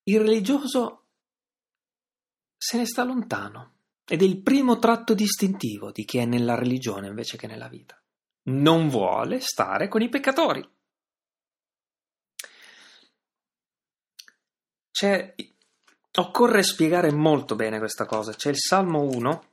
Il 0.04 0.20
religioso 0.20 1.06
se 2.58 2.78
ne 2.78 2.86
sta 2.86 3.04
lontano 3.04 3.76
ed 4.06 4.22
è 4.22 4.26
il 4.26 4.42
primo 4.42 4.80
tratto 4.80 5.14
distintivo 5.14 5.92
di 5.92 6.04
chi 6.04 6.18
è 6.18 6.26
nella 6.26 6.56
religione 6.56 7.08
invece 7.08 7.38
che 7.38 7.46
nella 7.46 7.68
vita. 7.68 8.02
Non 8.50 8.90
vuole 8.90 9.40
stare 9.40 9.88
con 9.88 10.02
i 10.02 10.10
peccatori. 10.10 10.68
C'è, 14.92 15.36
occorre 16.20 16.64
spiegare 16.64 17.12
molto 17.12 17.56
bene 17.56 17.80
questa 17.80 18.06
cosa. 18.06 18.34
C'è 18.34 18.50
il 18.50 18.58
Salmo 18.58 19.02
1 19.02 19.44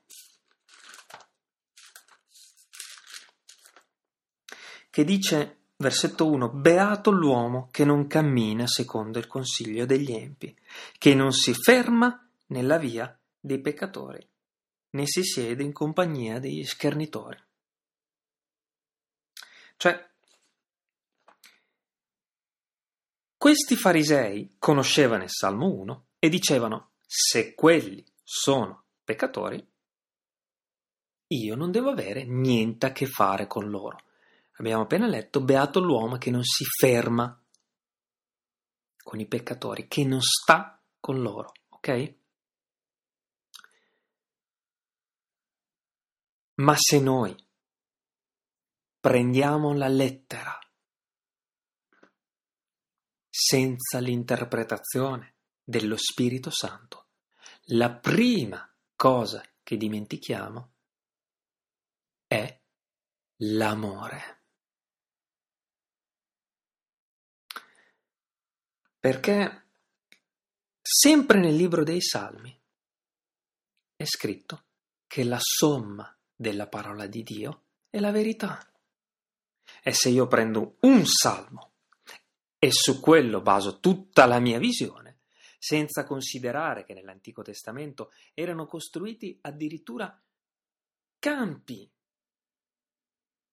che 4.91 5.05
dice, 5.05 5.59
versetto 5.77 6.27
1, 6.31 6.49
Beato 6.49 7.11
l'uomo 7.11 7.69
che 7.71 7.85
non 7.85 8.07
cammina 8.07 8.67
secondo 8.67 9.19
il 9.19 9.27
consiglio 9.27 9.85
degli 9.85 10.11
empi, 10.11 10.57
che 10.97 11.15
non 11.15 11.33
si 11.33 11.53
ferma 11.53 12.27
nella 12.47 12.79
via 12.79 13.15
dei 13.39 13.61
peccatori, 13.61 14.27
né 14.91 15.07
si 15.07 15.23
siede 15.23 15.63
in 15.63 15.73
compagnia 15.73 16.39
degli 16.39 16.65
schernitori. 16.65 17.39
Cioè, 19.77 20.09
questi 23.37 23.77
farisei 23.77 24.57
conoscevano 24.59 25.25
il 25.25 25.31
Salmo 25.31 25.71
1 25.75 26.05
e 26.27 26.29
dicevano, 26.29 26.93
se 27.07 27.55
quelli 27.55 28.05
sono 28.23 28.87
peccatori, 29.05 29.65
io 31.29 31.55
non 31.55 31.71
devo 31.71 31.91
avere 31.91 32.25
niente 32.25 32.87
a 32.87 32.93
che 32.93 33.07
fare 33.07 33.47
con 33.47 33.69
loro. 33.69 34.05
Abbiamo 34.59 34.83
appena 34.83 35.07
letto, 35.07 35.41
beato 35.41 35.81
l'uomo 35.81 36.19
che 36.19 36.31
non 36.31 36.43
si 36.43 36.65
ferma 36.65 37.41
con 39.03 39.21
i 39.21 39.27
peccatori, 39.27 39.87
che 39.87 40.05
non 40.05 40.21
sta 40.21 40.83
con 40.99 41.21
loro, 41.21 41.53
ok? 41.69 42.15
Ma 46.55 46.75
se 46.77 47.01
noi 47.01 47.37
prendiamo 48.99 49.75
la 49.75 49.89
lettera 49.89 50.59
senza 53.29 54.01
l'interpretazione 54.01 55.36
dello 55.69 55.97
Spirito 55.97 56.51
Santo, 56.51 57.09
la 57.71 57.91
prima 57.91 58.73
cosa 58.95 59.43
che 59.65 59.77
dimentichiamo 59.77 60.73
è 62.29 62.61
l'amore. 63.39 64.43
Perché 69.01 69.67
sempre 70.81 71.41
nel 71.41 71.57
libro 71.57 71.83
dei 71.83 72.01
Salmi 72.01 72.57
è 73.97 74.05
scritto 74.05 74.65
che 75.09 75.25
la 75.25 75.39
somma 75.41 76.17
della 76.33 76.69
parola 76.69 77.07
di 77.09 77.25
Dio 77.25 77.63
è 77.91 77.99
la 77.99 78.13
verità. 78.13 78.65
E 79.83 79.93
se 79.93 80.11
io 80.11 80.29
prendo 80.29 80.77
un 80.83 81.05
salmo 81.07 81.73
e 82.59 82.71
su 82.71 83.01
quello 83.01 83.41
baso 83.41 83.81
tutta 83.81 84.27
la 84.27 84.39
mia 84.39 84.59
visione, 84.59 85.06
senza 85.59 86.05
considerare 86.05 86.85
che 86.85 86.95
nell'Antico 86.95 87.43
Testamento 87.43 88.13
erano 88.35 88.67
costruiti 88.67 89.39
addirittura 89.43 90.23
campi 91.19 91.91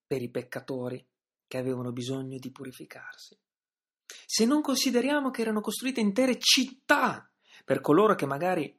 per 0.06 0.22
i 0.22 0.30
peccatori 0.30 1.06
che 1.48 1.58
avevano 1.58 1.92
bisogno 1.92 2.38
di 2.38 2.52
purificarsi 2.52 3.38
se 4.26 4.46
non 4.46 4.62
consideriamo 4.62 5.32
che 5.32 5.42
erano 5.42 5.62
costruite 5.62 6.00
intere 6.00 6.38
città 6.40 7.30
per 7.66 7.82
coloro 7.82 8.16
che 8.16 8.26
magari 8.26 8.76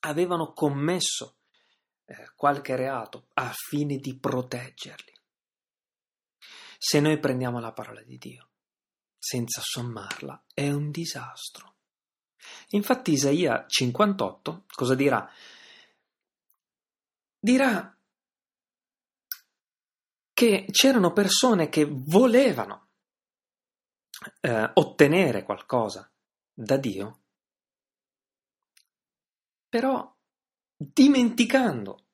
avevano 0.00 0.52
commesso 0.52 1.38
eh, 2.04 2.32
qualche 2.34 2.76
reato 2.76 3.28
a 3.34 3.52
fine 3.52 3.96
di 3.96 4.18
proteggerli. 4.18 5.12
Se 6.76 7.00
noi 7.00 7.18
prendiamo 7.18 7.60
la 7.60 7.72
parola 7.72 8.02
di 8.02 8.18
Dio 8.18 8.48
senza 9.16 9.62
sommarla, 9.62 10.44
è 10.52 10.70
un 10.70 10.90
disastro. 10.90 11.73
Infatti 12.70 13.12
Isaia 13.12 13.64
58 13.66 14.64
cosa 14.74 14.94
dirà? 14.94 15.28
Dirà 17.38 17.96
che 20.32 20.66
c'erano 20.70 21.12
persone 21.12 21.68
che 21.68 21.84
volevano 21.84 22.88
eh, 24.40 24.70
ottenere 24.74 25.42
qualcosa 25.42 26.10
da 26.52 26.76
Dio, 26.76 27.22
però 29.68 30.12
dimenticando 30.76 32.06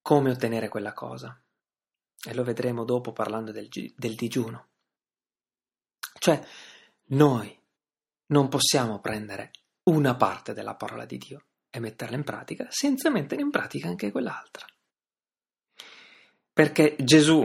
come 0.00 0.30
ottenere 0.30 0.68
quella 0.68 0.92
cosa. 0.92 1.38
E 2.26 2.34
lo 2.34 2.42
vedremo 2.44 2.84
dopo 2.84 3.12
parlando 3.12 3.52
del, 3.52 3.68
del 3.68 4.14
digiuno. 4.14 4.68
Cioè, 6.18 6.42
noi 7.08 7.63
non 8.26 8.48
possiamo 8.48 9.00
prendere 9.00 9.50
una 9.84 10.14
parte 10.16 10.54
della 10.54 10.74
parola 10.74 11.04
di 11.04 11.18
Dio 11.18 11.46
e 11.70 11.80
metterla 11.80 12.16
in 12.16 12.24
pratica 12.24 12.66
senza 12.70 13.10
mettere 13.10 13.42
in 13.42 13.50
pratica 13.50 13.88
anche 13.88 14.10
quell'altra. 14.10 14.66
Perché 16.52 16.96
Gesù 17.00 17.42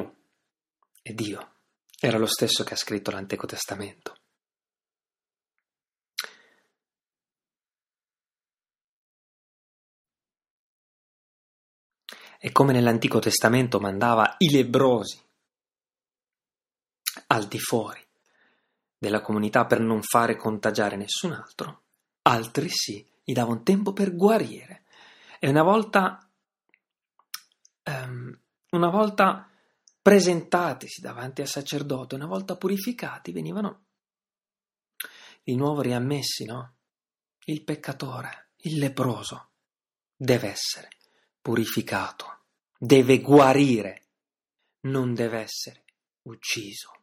è 1.01 1.13
Dio 1.13 1.55
era 1.99 2.17
lo 2.17 2.27
stesso 2.27 2.63
che 2.63 2.75
ha 2.75 2.77
scritto 2.77 3.11
l'Antico 3.11 3.45
Testamento. 3.45 4.15
E 12.41 12.51
come 12.53 12.71
nell'Antico 12.71 13.19
Testamento 13.19 13.79
mandava 13.81 14.35
i 14.37 14.49
lebrosi 14.49 15.21
al 17.27 17.47
di 17.47 17.59
fuori 17.59 18.08
della 18.99 19.21
comunità 19.21 19.65
per 19.65 19.79
non 19.79 20.01
fare 20.03 20.35
contagiare 20.35 20.97
nessun 20.97 21.31
altro, 21.31 21.83
altri 22.23 22.69
sì, 22.69 23.03
gli 23.23 23.31
dava 23.33 23.53
un 23.53 23.63
tempo 23.63 23.93
per 23.93 24.13
guarire. 24.13 24.83
E 25.39 25.47
una 25.47 25.63
volta, 25.63 26.29
um, 27.85 28.37
una 28.71 28.89
volta 28.89 29.49
presentatisi 30.01 31.01
davanti 31.01 31.41
al 31.41 31.47
sacerdote, 31.47 32.15
una 32.15 32.27
volta 32.27 32.57
purificati, 32.57 33.31
venivano 33.31 33.85
di 35.43 35.55
nuovo 35.55 35.81
riammessi, 35.81 36.43
no? 36.43 36.73
Il 37.45 37.63
peccatore, 37.63 38.49
il 38.63 38.79
leproso, 38.79 39.51
deve 40.15 40.49
essere 40.49 40.89
purificato, 41.41 42.41
deve 42.77 43.21
guarire, 43.21 44.03
non 44.81 45.13
deve 45.13 45.39
essere 45.39 45.85
ucciso. 46.23 46.98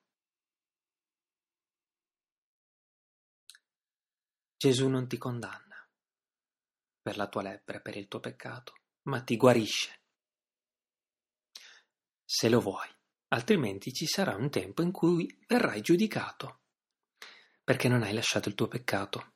Gesù 4.56 4.88
non 4.88 5.06
ti 5.06 5.18
condanna 5.18 5.86
per 7.02 7.16
la 7.16 7.28
tua 7.28 7.42
lebbra, 7.42 7.80
per 7.80 7.96
il 7.96 8.08
tuo 8.08 8.20
peccato, 8.20 8.74
ma 9.02 9.22
ti 9.22 9.36
guarisce 9.36 10.00
se 12.28 12.48
lo 12.48 12.60
vuoi, 12.60 12.88
altrimenti 13.28 13.92
ci 13.92 14.04
sarà 14.04 14.34
un 14.34 14.50
tempo 14.50 14.82
in 14.82 14.90
cui 14.90 15.32
verrai 15.46 15.80
giudicato, 15.80 16.58
perché 17.62 17.86
non 17.88 18.02
hai 18.02 18.12
lasciato 18.12 18.48
il 18.48 18.56
tuo 18.56 18.66
peccato. 18.66 19.34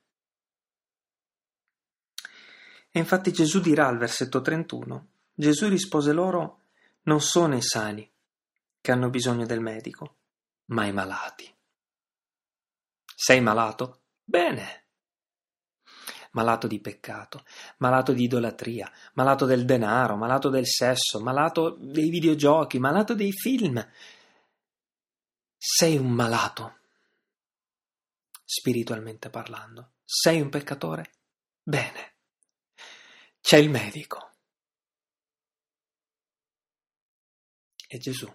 E 2.90 2.98
infatti 2.98 3.33
Gesù 3.33 3.61
dirà 3.61 3.87
al 3.87 3.96
versetto 3.96 4.40
31, 4.40 5.12
Gesù 5.33 5.68
rispose 5.68 6.12
loro, 6.12 6.62
non 7.02 7.20
sono 7.20 7.56
i 7.56 7.62
sani 7.62 8.12
che 8.80 8.90
hanno 8.90 9.09
bisogno 9.09 9.46
del 9.46 9.61
medico, 9.61 10.16
ma 10.66 10.87
i 10.87 10.92
malati. 10.92 11.54
Sei 13.14 13.40
malato? 13.40 14.02
Bene, 14.24 14.88
malato 16.31 16.66
di 16.66 16.81
peccato, 16.81 17.45
malato 17.79 18.12
di 18.12 18.25
idolatria, 18.25 18.90
malato 19.14 19.47
del 19.47 19.64
denaro, 19.64 20.16
malato 20.16 20.49
del 20.49 20.66
sesso, 20.66 21.21
malato 21.21 21.77
dei 21.81 22.09
videogiochi, 22.11 22.79
malato 22.79 23.14
dei 23.14 23.33
film. 23.33 23.85
Sei 25.57 25.97
un 25.97 26.11
malato, 26.11 26.79
spiritualmente 28.45 29.31
parlando. 29.31 29.93
Sei 30.05 30.40
un 30.40 30.49
peccatore? 30.49 31.12
Bene. 31.62 32.14
C'è 33.40 33.57
il 33.59 33.71
medico. 33.71 34.33
È 37.87 37.99
Gesù. 37.99 38.33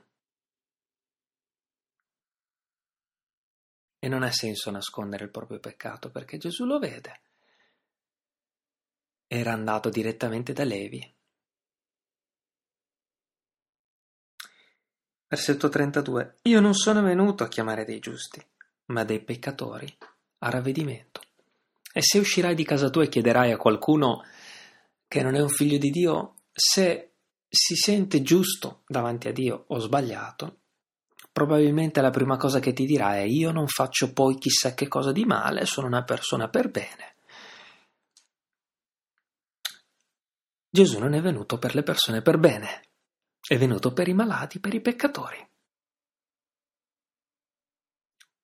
E 4.00 4.08
non 4.08 4.22
ha 4.22 4.32
senso 4.32 4.70
nascondere 4.70 5.24
il 5.24 5.32
proprio 5.32 5.60
peccato 5.60 6.12
perché 6.12 6.38
Gesù 6.38 6.66
lo 6.66 6.78
vede 6.78 7.25
era 9.28 9.54
andato 9.54 9.90
direttamente 9.90 10.54
da 10.54 10.64
Levi. 10.64 11.14
Versetto 15.28 15.70
32. 15.70 16.38
Io 16.44 16.60
non 16.60 16.76
sono 16.76 17.02
venuto 17.02 17.44
a 17.44 17.48
chiamare 17.48 17.84
dei 17.84 18.00
giusti, 18.00 18.42
ma 18.88 19.04
dei 19.04 19.22
peccatori 19.22 19.92
a 20.40 20.50
ravvedimento. 20.50 21.22
E 21.92 22.02
se 22.02 22.20
uscirai 22.20 22.56
di 22.56 22.64
casa 22.64 22.90
tua 22.90 23.04
e 23.04 23.10
chiederai 23.10 23.52
a 23.52 23.58
qualcuno 23.58 24.24
che 25.08 25.24
non 25.24 25.36
è 25.36 25.42
un 25.42 25.50
figlio 25.50 25.78
di 25.78 25.90
Dio 25.90 26.36
se 26.52 27.14
si 27.48 27.76
sente 27.76 28.22
giusto 28.22 28.84
davanti 28.88 29.28
a 29.28 29.32
Dio 29.32 29.66
o 29.68 29.80
sbagliato, 29.80 30.60
probabilmente 31.32 32.02
la 32.02 32.12
prima 32.12 32.38
cosa 32.38 32.60
che 32.60 32.74
ti 32.74 32.86
dirà 32.86 33.16
è 33.16 33.22
io 33.22 33.52
non 33.52 33.68
faccio 33.68 34.14
poi 34.14 34.38
chissà 34.38 34.74
che 34.74 34.88
cosa 34.88 35.12
di 35.12 35.26
male, 35.26 35.66
sono 35.66 35.88
una 35.88 36.04
persona 36.04 36.48
per 36.50 36.70
bene. 36.70 37.15
Gesù 40.76 41.00
non 41.00 41.14
è 41.14 41.22
venuto 41.22 41.58
per 41.58 41.74
le 41.74 41.84
persone 41.84 42.22
per 42.22 42.38
bene, 42.38 42.90
è 43.40 43.58
venuto 43.58 43.94
per 43.94 44.10
i 44.10 44.14
malati, 44.14 44.60
per 44.60 44.74
i 44.74 44.82
peccatori. 44.82 45.50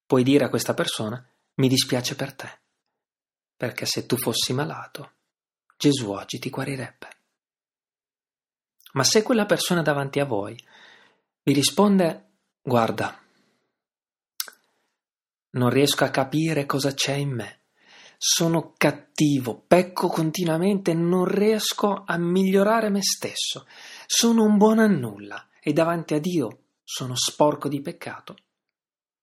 Puoi 0.06 0.24
dire 0.24 0.46
a 0.46 0.50
questa 0.50 0.74
persona, 0.74 1.22
mi 1.56 1.68
dispiace 1.68 2.16
per 2.16 2.34
te, 2.34 2.60
perché 3.58 3.86
se 3.86 4.06
tu 4.06 4.16
fossi 4.16 4.54
malato, 4.54 5.12
Gesù 5.76 6.10
oggi 6.10 6.40
ti 6.40 6.50
guarirebbe. 6.50 7.08
Ma 8.94 9.04
se 9.04 9.24
quella 9.24 9.46
persona 9.46 9.82
davanti 9.82 10.22
a 10.22 10.26
voi 10.26 10.56
vi 11.44 11.52
risponde, 11.52 12.30
guarda, 12.62 13.22
non 15.50 15.70
riesco 15.70 16.06
a 16.06 16.10
capire 16.10 16.66
cosa 16.66 16.94
c'è 16.94 17.16
in 17.16 17.32
me, 17.32 17.61
sono 18.24 18.76
cattivo, 18.78 19.64
pecco 19.66 20.08
continuamente, 20.08 20.94
non 20.94 21.26
riesco 21.26 22.04
a 22.06 22.20
migliorare 22.20 22.92
me 22.92 23.02
stesso, 23.02 23.66
sono 24.06 24.44
un 24.44 24.58
buono 24.58 24.84
a 24.84 24.88
nulla 24.88 25.50
e 25.60 25.74
davanti 25.74 26.14
a 26.14 26.20
Dio 26.20 26.66
sono 26.84 27.16
sporco 27.16 27.68
di 27.68 27.82
peccato. 27.82 28.36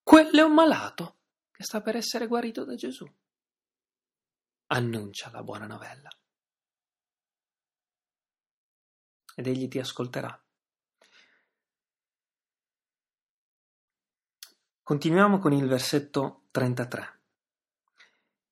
Quello 0.03 0.41
è 0.41 0.43
un 0.43 0.53
malato 0.53 1.19
che 1.53 1.63
sta 1.63 1.81
per 1.81 1.95
essere 1.95 2.27
guarito 2.27 2.65
da 2.65 2.75
Gesù. 2.75 3.09
Annuncia 4.67 5.31
la 5.31 5.45
buona 5.45 5.67
novella. 5.67 6.09
Ed 9.37 9.47
egli 9.47 9.69
ti 9.69 9.79
ascolterà. 9.79 10.45
Continuiamo 14.83 15.39
con 15.39 15.53
il 15.53 15.69
versetto 15.69 16.47
33. 16.51 17.18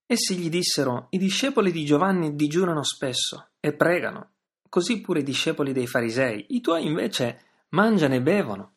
Essi 0.07 0.37
gli 0.37 0.49
dissero: 0.49 1.09
I 1.11 1.19
discepoli 1.19 1.73
di 1.73 1.85
Giovanni 1.85 2.37
digiunano 2.37 2.85
spesso 2.85 3.51
e 3.59 3.75
pregano, 3.75 4.35
così 4.69 5.01
pure 5.01 5.21
i 5.21 5.25
discepoli 5.25 5.73
dei 5.73 5.89
farisei, 5.89 6.47
i 6.51 6.61
tuoi 6.61 6.87
invece 6.87 7.65
mangiano 7.71 8.15
e 8.15 8.23
bevono. 8.23 8.75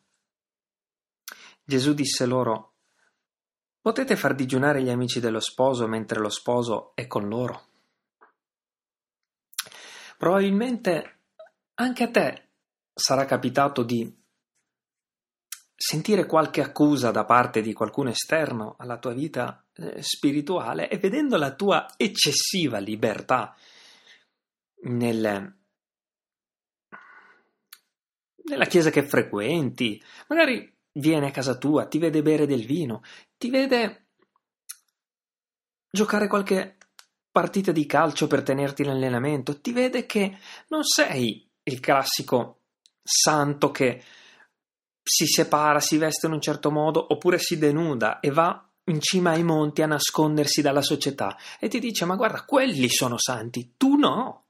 Gesù 1.62 1.94
disse 1.94 2.26
loro: 2.26 2.74
Potete 3.80 4.16
far 4.16 4.34
digiunare 4.34 4.82
gli 4.82 4.90
amici 4.90 5.20
dello 5.20 5.40
sposo 5.40 5.86
mentre 5.86 6.18
lo 6.18 6.30
sposo 6.30 6.92
è 6.94 7.06
con 7.06 7.28
loro? 7.28 7.68
Probabilmente 10.18 11.20
anche 11.74 12.02
a 12.02 12.10
te 12.10 12.48
sarà 12.92 13.24
capitato 13.24 13.82
di 13.82 14.19
sentire 15.82 16.26
qualche 16.26 16.60
accusa 16.60 17.10
da 17.10 17.24
parte 17.24 17.62
di 17.62 17.72
qualcuno 17.72 18.10
esterno 18.10 18.74
alla 18.78 18.98
tua 18.98 19.14
vita 19.14 19.64
eh, 19.76 20.02
spirituale 20.02 20.90
e 20.90 20.98
vedendo 20.98 21.38
la 21.38 21.54
tua 21.54 21.94
eccessiva 21.96 22.76
libertà 22.76 23.56
nel, 24.82 25.56
nella 28.44 28.64
chiesa 28.66 28.90
che 28.90 29.02
frequenti, 29.04 30.02
magari 30.28 30.70
viene 30.92 31.28
a 31.28 31.30
casa 31.30 31.56
tua, 31.56 31.86
ti 31.86 31.96
vede 31.96 32.20
bere 32.20 32.44
del 32.44 32.66
vino, 32.66 33.02
ti 33.38 33.48
vede 33.48 34.08
giocare 35.90 36.28
qualche 36.28 36.76
partita 37.32 37.72
di 37.72 37.86
calcio 37.86 38.26
per 38.26 38.42
tenerti 38.42 38.82
in 38.82 38.90
allenamento, 38.90 39.62
ti 39.62 39.72
vede 39.72 40.04
che 40.04 40.38
non 40.68 40.84
sei 40.84 41.50
il 41.62 41.80
classico 41.80 42.64
santo 43.02 43.70
che 43.70 44.02
si 45.12 45.26
separa, 45.26 45.80
si 45.80 45.98
veste 45.98 46.28
in 46.28 46.34
un 46.34 46.40
certo 46.40 46.70
modo 46.70 47.04
oppure 47.12 47.40
si 47.40 47.58
denuda 47.58 48.20
e 48.20 48.30
va 48.30 48.64
in 48.84 49.00
cima 49.00 49.32
ai 49.32 49.42
monti 49.42 49.82
a 49.82 49.86
nascondersi 49.86 50.62
dalla 50.62 50.82
società 50.82 51.36
e 51.58 51.66
ti 51.66 51.80
dice 51.80 52.04
ma 52.04 52.14
guarda 52.14 52.44
quelli 52.44 52.88
sono 52.88 53.18
santi, 53.18 53.74
tu 53.76 53.96
no. 53.96 54.44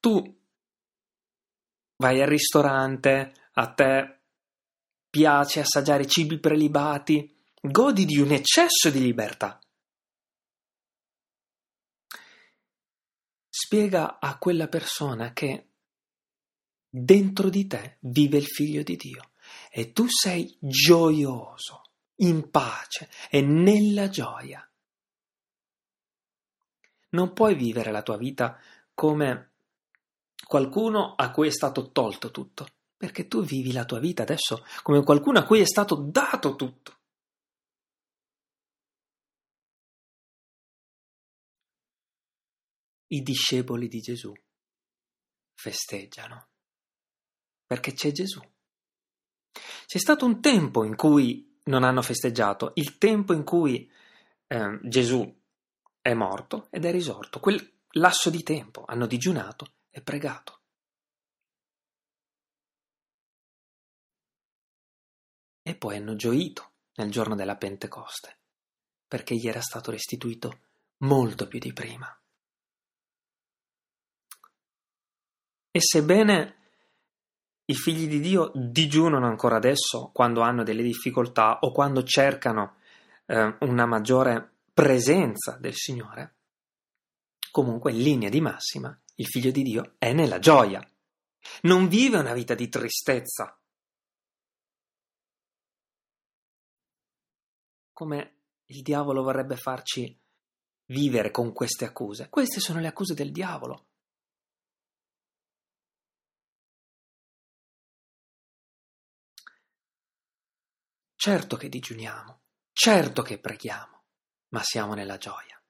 Tu 0.00 0.38
vai 1.96 2.22
al 2.22 2.28
ristorante, 2.28 3.34
a 3.52 3.66
te 3.72 4.20
piace 5.10 5.60
assaggiare 5.60 6.06
cibi 6.06 6.38
prelibati, 6.38 7.36
godi 7.60 8.06
di 8.06 8.18
un 8.20 8.32
eccesso 8.32 8.88
di 8.88 9.00
libertà. 9.00 9.58
Spiega 13.66 14.20
a 14.20 14.38
quella 14.38 14.68
persona 14.68 15.32
che 15.32 15.70
dentro 16.88 17.48
di 17.48 17.66
te 17.66 17.96
vive 18.02 18.36
il 18.36 18.46
figlio 18.46 18.84
di 18.84 18.94
Dio 18.94 19.32
e 19.68 19.90
tu 19.90 20.06
sei 20.08 20.56
gioioso, 20.60 21.82
in 22.18 22.48
pace 22.48 23.10
e 23.28 23.40
nella 23.40 24.08
gioia. 24.08 24.64
Non 27.10 27.32
puoi 27.32 27.56
vivere 27.56 27.90
la 27.90 28.02
tua 28.02 28.16
vita 28.16 28.56
come 28.94 29.54
qualcuno 30.46 31.16
a 31.16 31.32
cui 31.32 31.48
è 31.48 31.52
stato 31.52 31.90
tolto 31.90 32.30
tutto, 32.30 32.68
perché 32.96 33.26
tu 33.26 33.42
vivi 33.42 33.72
la 33.72 33.84
tua 33.84 33.98
vita 33.98 34.22
adesso 34.22 34.64
come 34.82 35.02
qualcuno 35.02 35.40
a 35.40 35.44
cui 35.44 35.58
è 35.58 35.66
stato 35.66 35.96
dato 35.96 36.54
tutto. 36.54 36.95
I 43.08 43.22
discepoli 43.22 43.88
di 43.88 44.00
Gesù 44.00 44.32
festeggiano 45.54 46.48
perché 47.66 47.92
c'è 47.92 48.12
Gesù. 48.12 48.40
C'è 49.86 49.98
stato 49.98 50.24
un 50.24 50.40
tempo 50.40 50.84
in 50.84 50.94
cui 50.94 51.58
non 51.64 51.82
hanno 51.82 52.02
festeggiato, 52.02 52.72
il 52.74 52.96
tempo 52.98 53.32
in 53.32 53.42
cui 53.42 53.90
eh, 54.46 54.78
Gesù 54.82 55.42
è 56.00 56.14
morto 56.14 56.68
ed 56.70 56.84
è 56.84 56.92
risorto, 56.92 57.40
quel 57.40 57.74
lasso 57.92 58.30
di 58.30 58.42
tempo 58.42 58.84
hanno 58.86 59.06
digiunato 59.06 59.72
e 59.90 60.00
pregato. 60.00 60.60
E 65.62 65.74
poi 65.74 65.96
hanno 65.96 66.14
gioito 66.14 66.74
nel 66.94 67.10
giorno 67.10 67.34
della 67.34 67.56
Pentecoste, 67.56 68.38
perché 69.08 69.34
gli 69.34 69.48
era 69.48 69.60
stato 69.60 69.90
restituito 69.90 70.60
molto 70.98 71.48
più 71.48 71.58
di 71.58 71.72
prima. 71.72 72.16
E 75.76 75.80
sebbene 75.82 76.54
i 77.66 77.74
figli 77.74 78.08
di 78.08 78.18
Dio 78.18 78.50
digiunano 78.54 79.26
ancora 79.26 79.56
adesso 79.56 80.08
quando 80.10 80.40
hanno 80.40 80.62
delle 80.62 80.82
difficoltà 80.82 81.58
o 81.58 81.70
quando 81.70 82.02
cercano 82.02 82.76
eh, 83.26 83.58
una 83.60 83.84
maggiore 83.84 84.52
presenza 84.72 85.58
del 85.60 85.74
Signore, 85.74 86.36
comunque 87.50 87.92
in 87.92 87.98
linea 87.98 88.30
di 88.30 88.40
massima 88.40 88.98
il 89.16 89.26
figlio 89.26 89.50
di 89.50 89.60
Dio 89.60 89.96
è 89.98 90.14
nella 90.14 90.38
gioia, 90.38 90.82
non 91.62 91.88
vive 91.88 92.20
una 92.20 92.32
vita 92.32 92.54
di 92.54 92.70
tristezza. 92.70 93.60
Come 97.92 98.36
il 98.64 98.80
diavolo 98.80 99.22
vorrebbe 99.22 99.56
farci 99.56 100.18
vivere 100.86 101.30
con 101.30 101.52
queste 101.52 101.84
accuse. 101.84 102.30
Queste 102.30 102.60
sono 102.60 102.80
le 102.80 102.86
accuse 102.86 103.12
del 103.12 103.30
diavolo. 103.30 103.88
Certo 111.26 111.56
che 111.56 111.68
digiuniamo, 111.68 112.42
certo 112.70 113.22
che 113.22 113.40
preghiamo, 113.40 114.04
ma 114.50 114.62
siamo 114.62 114.94
nella 114.94 115.16
gioia, 115.16 115.60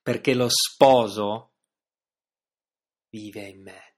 perché 0.00 0.32
lo 0.32 0.48
sposo 0.48 1.56
vive 3.10 3.48
in 3.48 3.60
me. 3.60 3.96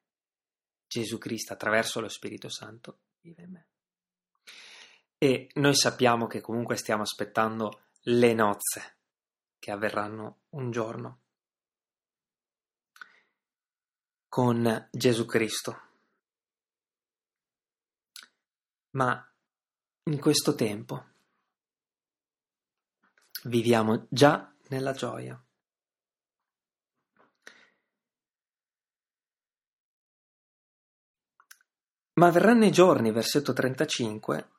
Gesù 0.89 1.17
Cristo 1.19 1.53
attraverso 1.53 2.01
lo 2.01 2.09
Spirito 2.09 2.49
Santo 2.49 3.03
vive 3.21 3.43
in 3.45 3.51
me. 3.53 3.69
E 5.17 5.49
noi 5.55 5.77
sappiamo 5.77 6.27
che 6.27 6.41
comunque 6.41 6.75
stiamo 6.75 7.03
aspettando 7.03 7.85
le 8.07 8.35
nozze 8.35 8.97
che 9.61 9.71
avverranno 9.71 10.41
un 10.49 10.73
giorno 10.73 11.23
con 14.29 14.89
Gesù 14.91 15.25
Cristo. 15.25 15.83
Ma 18.97 19.25
in 20.05 20.21
questo 20.21 20.55
tempo. 20.55 21.13
Viviamo 23.45 24.07
già 24.11 24.53
nella 24.69 24.93
gioia. 24.93 25.39
Ma 32.17 32.31
verranno 32.31 32.65
i 32.65 32.71
giorni, 32.71 33.11
versetto 33.11 33.53
35, 33.53 34.51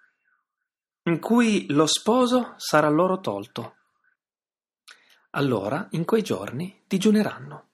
in 1.03 1.19
cui 1.19 1.67
lo 1.69 1.85
sposo 1.85 2.55
sarà 2.57 2.89
loro 2.89 3.19
tolto. 3.19 3.77
Allora, 5.31 5.87
in 5.91 6.05
quei 6.05 6.21
giorni, 6.21 6.83
digiuneranno. 6.87 7.69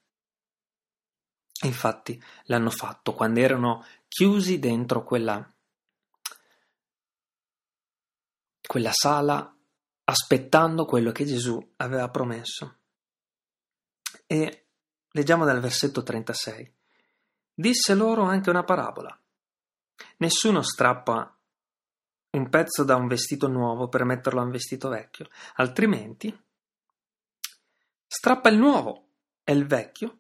Infatti 1.64 2.22
l'hanno 2.46 2.70
fatto 2.70 3.14
quando 3.14 3.40
erano 3.40 3.86
chiusi 4.08 4.60
dentro 4.60 5.04
quella, 5.04 5.52
quella 8.66 8.92
sala 8.94 9.56
aspettando 10.04 10.86
quello 10.86 11.12
che 11.12 11.26
Gesù 11.26 11.74
aveva 11.78 12.10
promesso. 12.10 12.80
E 14.26 14.68
leggiamo 15.12 15.46
dal 15.46 15.60
versetto 15.60 16.04
36. 16.04 16.76
Disse 17.54 17.94
loro 17.94 18.24
anche 18.24 18.50
una 18.50 18.64
parabola. 18.64 19.18
Nessuno 20.18 20.62
strappa 20.62 21.38
un 22.32 22.50
pezzo 22.50 22.84
da 22.84 22.96
un 22.96 23.08
vestito 23.08 23.48
nuovo 23.48 23.90
per 23.90 24.06
metterlo 24.06 24.40
a 24.40 24.44
un 24.44 24.52
vestito 24.52 24.90
vecchio, 24.90 25.28
altrimenti 25.56 26.36
strappa 28.08 28.50
il 28.50 28.58
nuovo 28.58 29.10
e 29.44 29.54
il 29.54 29.66
vecchio, 29.66 30.20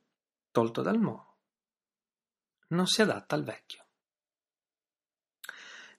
tolto 0.52 0.82
dal 0.82 1.00
nuovo, 1.00 1.38
non 2.70 2.86
si 2.88 3.02
adatta 3.02 3.36
al 3.36 3.44
vecchio. 3.44 3.81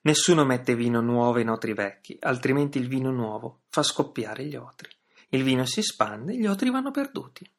Nessuno 0.05 0.43
mette 0.43 0.75
vino 0.75 0.99
nuovo 0.99 1.39
in 1.39 1.49
otri 1.49 1.73
vecchi, 1.73 2.17
altrimenti 2.19 2.77
il 2.77 2.87
vino 2.87 3.09
nuovo 3.11 3.63
fa 3.69 3.83
scoppiare 3.83 4.45
gli 4.45 4.55
otri. 4.55 4.89
Il 5.29 5.43
vino 5.43 5.65
si 5.65 5.81
spande 5.81 6.37
gli 6.37 6.45
otri 6.45 6.69
vanno 6.69 6.91
perduti. 6.91 7.49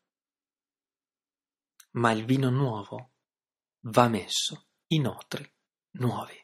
Ma 1.92 2.12
il 2.12 2.24
vino 2.24 2.50
nuovo 2.50 3.12
va 3.86 4.08
messo 4.08 4.66
in 4.88 5.06
otri 5.06 5.50
nuovi. 5.92 6.42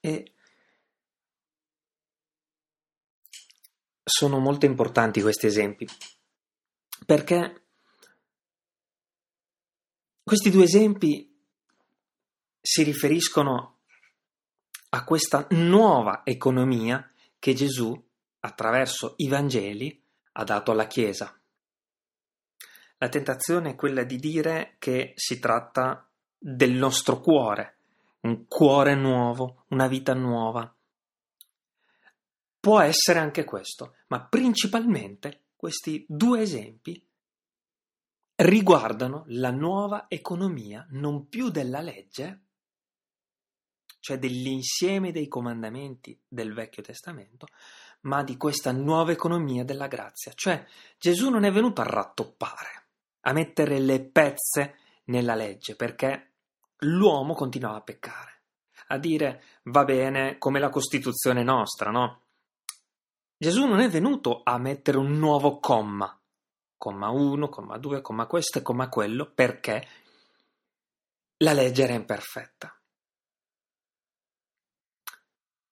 E 0.00 0.34
sono 4.02 4.38
molto 4.40 4.66
importanti 4.66 5.20
questi 5.20 5.46
esempi 5.46 5.86
perché 7.06 7.66
questi 10.22 10.50
due 10.50 10.64
esempi 10.64 11.29
si 12.60 12.82
riferiscono 12.82 13.78
a 14.90 15.04
questa 15.04 15.46
nuova 15.50 16.22
economia 16.24 17.08
che 17.38 17.54
Gesù, 17.54 17.98
attraverso 18.40 19.14
i 19.16 19.28
Vangeli, 19.28 20.02
ha 20.32 20.44
dato 20.44 20.72
alla 20.72 20.86
Chiesa. 20.86 21.34
La 22.98 23.08
tentazione 23.08 23.70
è 23.70 23.74
quella 23.76 24.04
di 24.04 24.16
dire 24.16 24.76
che 24.78 25.12
si 25.16 25.38
tratta 25.38 26.06
del 26.36 26.72
nostro 26.72 27.20
cuore, 27.20 27.78
un 28.20 28.46
cuore 28.46 28.94
nuovo, 28.94 29.64
una 29.68 29.86
vita 29.86 30.12
nuova. 30.12 30.74
Può 32.60 32.80
essere 32.80 33.18
anche 33.18 33.44
questo, 33.44 33.94
ma 34.08 34.22
principalmente 34.22 35.44
questi 35.56 36.04
due 36.08 36.42
esempi 36.42 37.02
riguardano 38.36 39.24
la 39.28 39.50
nuova 39.50 40.06
economia 40.08 40.86
non 40.90 41.28
più 41.28 41.48
della 41.50 41.80
legge, 41.80 42.48
cioè 44.00 44.18
dell'insieme 44.18 45.12
dei 45.12 45.28
comandamenti 45.28 46.18
del 46.26 46.52
Vecchio 46.52 46.82
Testamento, 46.82 47.46
ma 48.02 48.22
di 48.24 48.36
questa 48.36 48.72
nuova 48.72 49.12
economia 49.12 49.64
della 49.64 49.86
grazia. 49.86 50.32
Cioè 50.34 50.66
Gesù 50.98 51.30
non 51.30 51.44
è 51.44 51.52
venuto 51.52 51.82
a 51.82 51.84
rattoppare, 51.84 52.86
a 53.20 53.32
mettere 53.32 53.78
le 53.78 54.00
pezze 54.00 54.78
nella 55.04 55.34
legge, 55.34 55.76
perché 55.76 56.30
l'uomo 56.78 57.34
continuava 57.34 57.76
a 57.78 57.82
peccare, 57.82 58.42
a 58.88 58.98
dire 58.98 59.42
va 59.64 59.84
bene 59.84 60.38
come 60.38 60.58
la 60.58 60.70
Costituzione 60.70 61.42
nostra, 61.42 61.90
no? 61.90 62.22
Gesù 63.36 63.66
non 63.66 63.80
è 63.80 63.88
venuto 63.88 64.42
a 64.44 64.58
mettere 64.58 64.98
un 64.98 65.18
nuovo 65.18 65.60
comma, 65.60 66.18
comma 66.76 67.08
1, 67.10 67.48
comma 67.48 67.78
2, 67.78 68.00
comma 68.02 68.26
questo 68.26 68.58
e 68.58 68.62
comma 68.62 68.88
quello, 68.88 69.30
perché 69.30 69.86
la 71.38 71.52
legge 71.52 71.82
era 71.82 71.94
imperfetta. 71.94 72.79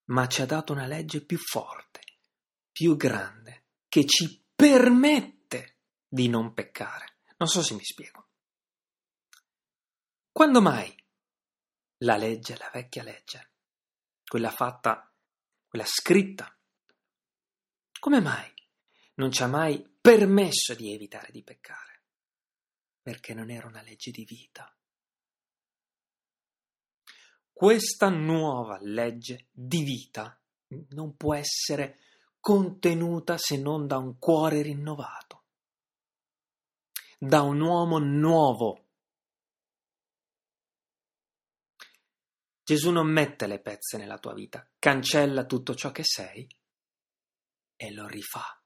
Ma 0.09 0.27
ci 0.27 0.41
ha 0.41 0.45
dato 0.45 0.73
una 0.73 0.87
legge 0.87 1.23
più 1.23 1.37
forte, 1.37 2.01
più 2.71 2.95
grande, 2.95 3.65
che 3.87 4.05
ci 4.05 4.43
permette 4.55 5.77
di 6.07 6.27
non 6.27 6.53
peccare. 6.53 7.17
Non 7.37 7.47
so 7.47 7.61
se 7.61 7.73
mi 7.75 7.83
spiego. 7.83 8.27
Quando 10.31 10.61
mai 10.61 10.95
la 11.97 12.17
legge, 12.17 12.57
la 12.57 12.69
vecchia 12.73 13.03
legge, 13.03 13.51
quella 14.25 14.51
fatta, 14.51 15.11
quella 15.67 15.85
scritta, 15.85 16.57
come 17.99 18.21
mai 18.21 18.51
non 19.15 19.31
ci 19.31 19.43
ha 19.43 19.47
mai 19.47 19.85
permesso 19.99 20.73
di 20.73 20.93
evitare 20.93 21.31
di 21.31 21.43
peccare? 21.43 22.03
Perché 23.01 23.33
non 23.33 23.49
era 23.49 23.67
una 23.67 23.81
legge 23.81 24.11
di 24.11 24.23
vita. 24.23 24.73
Questa 27.59 28.07
nuova 28.07 28.79
legge 28.79 29.49
di 29.51 29.83
vita 29.83 30.41
non 30.91 31.17
può 31.17 31.35
essere 31.35 31.99
contenuta 32.39 33.35
se 33.37 33.57
non 33.57 33.85
da 33.85 33.97
un 33.97 34.17
cuore 34.17 34.61
rinnovato 34.61 35.43
da 37.17 37.41
un 37.41 37.59
uomo 37.59 37.97
nuovo. 37.97 38.87
Gesù 42.63 42.91
non 42.91 43.11
mette 43.11 43.45
le 43.45 43.59
pezze 43.59 43.97
nella 43.97 44.19
tua 44.19 44.33
vita, 44.33 44.65
cancella 44.79 45.45
tutto 45.45 45.75
ciò 45.75 45.91
che 45.91 46.05
sei 46.05 46.47
e 47.75 47.91
lo 47.91 48.07
rifà. 48.07 48.63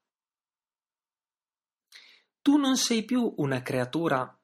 Tu 2.43 2.57
non 2.57 2.77
sei 2.77 3.03
più 3.05 3.33
una 3.37 3.63
creatura 3.63 4.39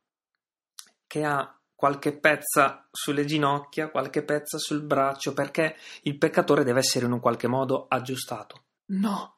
che 1.05 1.23
ha 1.23 1.53
qualche 1.79 2.11
pezza 2.11 2.89
sulle 2.91 3.23
ginocchia, 3.23 3.89
qualche 3.89 4.21
pezza 4.21 4.57
sul 4.57 4.81
braccio, 4.81 5.33
perché 5.33 5.77
il 6.01 6.17
peccatore 6.17 6.65
deve 6.65 6.79
essere 6.79 7.05
in 7.05 7.13
un 7.13 7.21
qualche 7.21 7.47
modo 7.47 7.87
aggiustato. 7.87 8.65
No! 8.87 9.37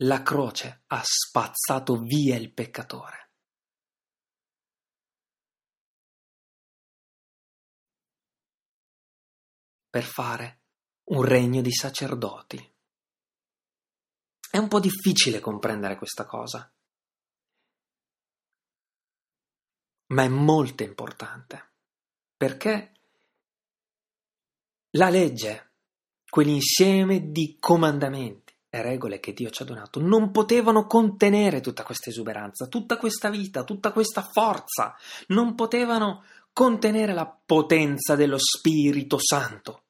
La 0.00 0.24
croce 0.24 0.82
ha 0.88 1.00
spazzato 1.04 2.00
via 2.00 2.34
il 2.34 2.52
peccatore. 2.52 3.30
per 9.88 10.04
fare 10.04 10.60
un 11.04 11.22
regno 11.22 11.62
di 11.62 11.72
sacerdoti. 11.72 12.74
È 14.50 14.58
un 14.58 14.68
po' 14.68 14.78
difficile 14.78 15.40
comprendere 15.40 15.96
questa 15.96 16.26
cosa, 16.26 16.70
ma 20.08 20.22
è 20.22 20.28
molto 20.28 20.82
importante, 20.82 21.70
perché 22.36 22.92
la 24.90 25.08
legge, 25.08 25.72
quell'insieme 26.28 27.30
di 27.30 27.56
comandamenti 27.58 28.54
e 28.68 28.82
regole 28.82 29.20
che 29.20 29.32
Dio 29.32 29.50
ci 29.50 29.62
ha 29.62 29.64
donato, 29.64 30.00
non 30.00 30.30
potevano 30.30 30.86
contenere 30.86 31.60
tutta 31.60 31.82
questa 31.82 32.10
esuberanza, 32.10 32.66
tutta 32.66 32.96
questa 32.96 33.30
vita, 33.30 33.64
tutta 33.64 33.92
questa 33.92 34.22
forza, 34.22 34.94
non 35.28 35.54
potevano 35.54 36.24
contenere 36.52 37.12
la 37.12 37.26
potenza 37.26 38.14
dello 38.14 38.38
Spirito 38.38 39.18
Santo. 39.18 39.82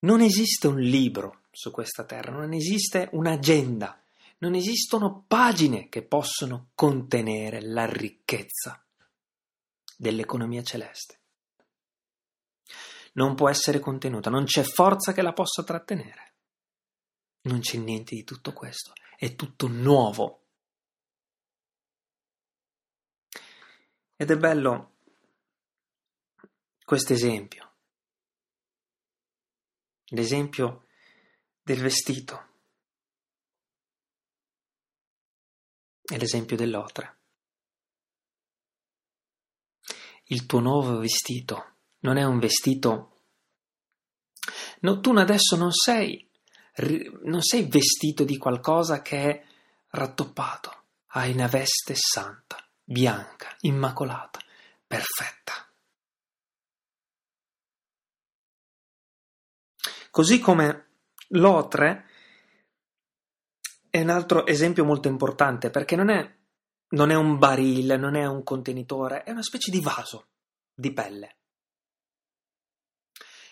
Non 0.00 0.20
esiste 0.22 0.66
un 0.66 0.80
libro 0.80 1.42
su 1.50 1.70
questa 1.70 2.04
terra, 2.04 2.32
non 2.32 2.52
esiste 2.54 3.08
un'agenda, 3.12 3.99
non 4.40 4.54
esistono 4.54 5.24
pagine 5.26 5.88
che 5.88 6.02
possono 6.02 6.70
contenere 6.74 7.62
la 7.62 7.86
ricchezza 7.86 8.84
dell'economia 9.96 10.62
celeste. 10.62 11.18
Non 13.12 13.34
può 13.34 13.48
essere 13.48 13.80
contenuta, 13.80 14.30
non 14.30 14.44
c'è 14.44 14.62
forza 14.62 15.12
che 15.12 15.22
la 15.22 15.32
possa 15.32 15.62
trattenere. 15.62 16.34
Non 17.42 17.60
c'è 17.60 17.78
niente 17.78 18.14
di 18.14 18.24
tutto 18.24 18.52
questo, 18.52 18.92
è 19.16 19.34
tutto 19.34 19.66
nuovo. 19.66 20.44
Ed 24.16 24.30
è 24.30 24.36
bello 24.36 24.96
questo 26.84 27.12
esempio 27.12 27.70
l'esempio 30.10 30.86
del 31.62 31.80
vestito 31.80 32.49
e 36.10 36.18
l'esempio 36.18 36.56
dell'otre. 36.56 37.18
Il 40.24 40.46
tuo 40.46 40.60
nuovo 40.60 40.98
vestito 40.98 41.76
non 42.00 42.16
è 42.16 42.24
un 42.24 42.38
vestito... 42.38 43.06
No, 44.80 45.00
tu 45.00 45.12
adesso 45.12 45.56
non 45.56 45.72
sei, 45.72 46.28
non 47.24 47.42
sei 47.42 47.68
vestito 47.68 48.24
di 48.24 48.38
qualcosa 48.38 49.02
che 49.02 49.30
è 49.30 49.44
rattoppato. 49.90 50.84
hai 51.12 51.32
una 51.32 51.48
veste 51.48 51.94
santa, 51.94 52.56
bianca, 52.82 53.54
immacolata, 53.60 54.38
perfetta. 54.86 55.68
Così 60.10 60.38
come 60.40 60.88
l'otre 61.28 62.09
è 63.90 64.00
un 64.00 64.08
altro 64.08 64.46
esempio 64.46 64.84
molto 64.84 65.08
importante 65.08 65.70
perché 65.70 65.96
non 65.96 66.08
è, 66.08 66.38
non 66.90 67.10
è 67.10 67.14
un 67.14 67.38
barile, 67.38 67.96
non 67.96 68.14
è 68.14 68.24
un 68.24 68.42
contenitore, 68.44 69.24
è 69.24 69.32
una 69.32 69.42
specie 69.42 69.70
di 69.70 69.80
vaso 69.80 70.28
di 70.72 70.92
pelle. 70.92 71.36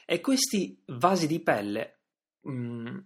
E 0.07 0.21
questi 0.21 0.81
vasi 0.87 1.27
di 1.27 1.41
pelle, 1.41 1.99
mm, 2.49 2.99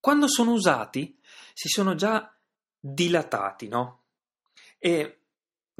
quando 0.00 0.26
sono 0.26 0.52
usati, 0.52 1.20
si 1.52 1.68
sono 1.68 1.94
già 1.94 2.34
dilatati, 2.80 3.68
no? 3.68 4.04
E 4.78 5.20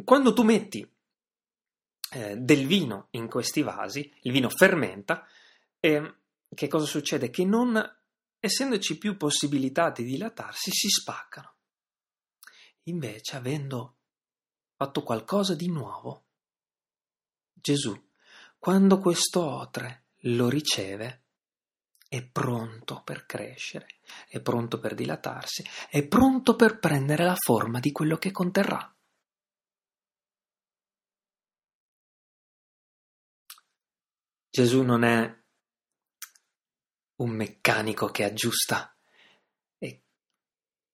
quando 0.05 0.33
tu 0.33 0.43
metti 0.45 0.89
eh, 2.13 2.37
del 2.37 2.67
vino 2.67 3.09
in 3.13 3.29
questi 3.29 3.63
vasi, 3.63 4.13
il 4.23 4.33
vino 4.33 4.49
fermenta, 4.49 5.27
e 5.81 6.15
che 6.55 6.69
cosa 6.69 6.85
succede? 6.85 7.31
Che 7.31 7.45
non 7.45 8.02
essendoci 8.45 8.99
più 8.99 9.17
possibilità 9.17 9.91
di 9.91 10.03
dilatarsi, 10.03 10.73
si 10.73 10.89
spaccano. 10.89 11.55
Invece, 12.87 13.37
avendo 13.37 13.99
fatto 14.75 15.05
qualcosa 15.05 15.55
di 15.55 15.69
nuovo, 15.69 16.25
Gesù, 17.53 17.97
quando 18.59 18.99
questo 18.99 19.45
otre 19.45 20.07
lo 20.23 20.49
riceve, 20.49 21.23
è 22.09 22.27
pronto 22.27 23.03
per 23.05 23.27
crescere, 23.27 24.01
è 24.27 24.41
pronto 24.41 24.81
per 24.81 24.95
dilatarsi, 24.95 25.65
è 25.89 26.05
pronto 26.05 26.57
per 26.57 26.81
prendere 26.81 27.25
la 27.25 27.37
forma 27.37 27.79
di 27.79 27.93
quello 27.93 28.17
che 28.17 28.33
conterrà. 28.33 28.93
Gesù 34.51 34.83
non 34.83 35.05
è 35.05 35.42
un 37.23 37.31
meccanico 37.31 38.09
che 38.09 38.25
aggiusta 38.25 38.95
e 39.79 40.03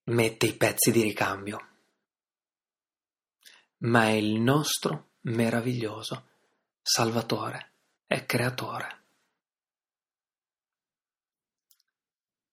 mette 0.05 0.45
i 0.45 0.55
pezzi 0.55 0.91
di 0.91 1.01
ricambio, 1.01 1.67
ma 3.77 4.05
è 4.05 4.11
il 4.11 4.39
nostro 4.39 5.13
meraviglioso 5.21 6.29
Salvatore 6.81 7.71
e 8.05 8.25
Creatore. 8.25 8.97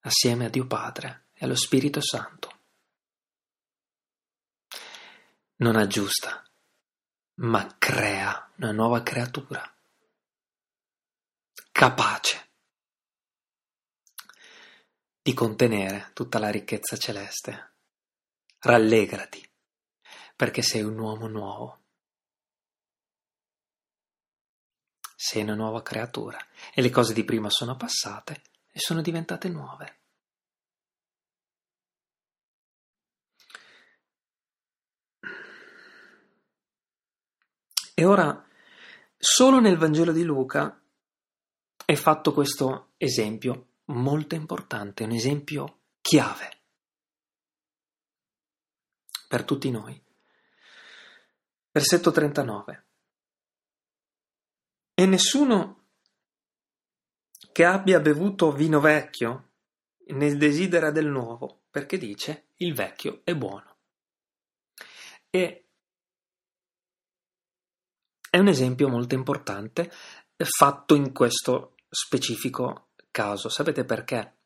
Assieme 0.00 0.46
a 0.46 0.48
Dio 0.48 0.66
Padre 0.66 1.26
e 1.34 1.44
allo 1.44 1.56
Spirito 1.56 2.00
Santo. 2.00 2.54
Non 5.56 5.76
aggiusta, 5.76 6.42
ma 7.36 7.76
crea 7.78 8.52
una 8.56 8.72
nuova 8.72 9.02
creatura, 9.02 9.74
capace 11.72 12.45
di 15.26 15.34
contenere 15.34 16.12
tutta 16.14 16.38
la 16.38 16.52
ricchezza 16.52 16.96
celeste. 16.96 17.72
Rallegrati, 18.60 19.44
perché 20.36 20.62
sei 20.62 20.82
un 20.82 20.96
uomo 20.96 21.26
nuovo. 21.26 21.82
Sei 25.16 25.42
una 25.42 25.56
nuova 25.56 25.82
creatura 25.82 26.38
e 26.72 26.80
le 26.80 26.90
cose 26.90 27.12
di 27.12 27.24
prima 27.24 27.50
sono 27.50 27.74
passate 27.74 28.40
e 28.70 28.78
sono 28.78 29.02
diventate 29.02 29.48
nuove. 29.48 29.98
E 37.94 38.04
ora, 38.04 38.46
solo 39.18 39.58
nel 39.58 39.76
Vangelo 39.76 40.12
di 40.12 40.22
Luca 40.22 40.80
è 41.84 41.96
fatto 41.96 42.32
questo 42.32 42.92
esempio 42.96 43.70
molto 43.86 44.34
importante, 44.34 45.04
un 45.04 45.12
esempio 45.12 45.80
chiave 46.00 46.60
per 49.28 49.44
tutti 49.44 49.70
noi. 49.70 50.02
Versetto 51.70 52.10
39. 52.10 52.84
E 54.94 55.06
nessuno 55.06 55.88
che 57.52 57.64
abbia 57.64 58.00
bevuto 58.00 58.52
vino 58.52 58.80
vecchio 58.80 59.50
ne 60.08 60.36
desidera 60.36 60.90
del 60.90 61.06
nuovo, 61.06 61.64
perché 61.70 61.98
dice 61.98 62.48
il 62.56 62.74
vecchio 62.74 63.20
è 63.24 63.34
buono. 63.34 63.76
E 65.28 65.68
è 68.30 68.38
un 68.38 68.48
esempio 68.48 68.88
molto 68.88 69.14
importante 69.14 69.90
fatto 70.44 70.94
in 70.94 71.12
questo 71.12 71.76
specifico 71.88 72.85
caso. 73.16 73.48
Sapete 73.48 73.86
perché? 73.86 74.36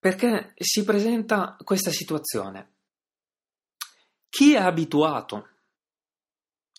Perché 0.00 0.54
si 0.56 0.82
presenta 0.82 1.56
questa 1.62 1.92
situazione. 1.92 2.72
Chi 4.28 4.54
è 4.54 4.58
abituato 4.58 5.48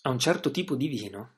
a 0.02 0.10
un 0.10 0.18
certo 0.18 0.50
tipo 0.50 0.76
di 0.76 0.88
vino, 0.88 1.36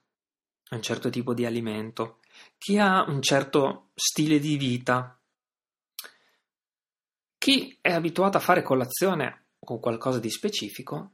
a 0.70 0.74
un 0.74 0.82
certo 0.82 1.10
tipo 1.10 1.32
di 1.32 1.46
alimento, 1.46 2.18
chi 2.58 2.76
ha 2.76 3.04
un 3.08 3.22
certo 3.22 3.90
stile 3.94 4.40
di 4.40 4.56
vita, 4.56 5.16
chi 7.38 7.78
è 7.80 7.92
abituato 7.92 8.38
a 8.38 8.40
fare 8.40 8.62
colazione 8.62 9.50
con 9.60 9.78
qualcosa 9.78 10.18
di 10.18 10.30
specifico, 10.30 11.12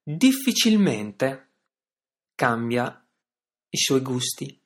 difficilmente 0.00 1.54
cambia 2.36 3.04
i 3.70 3.76
suoi 3.76 4.00
gusti, 4.00 4.60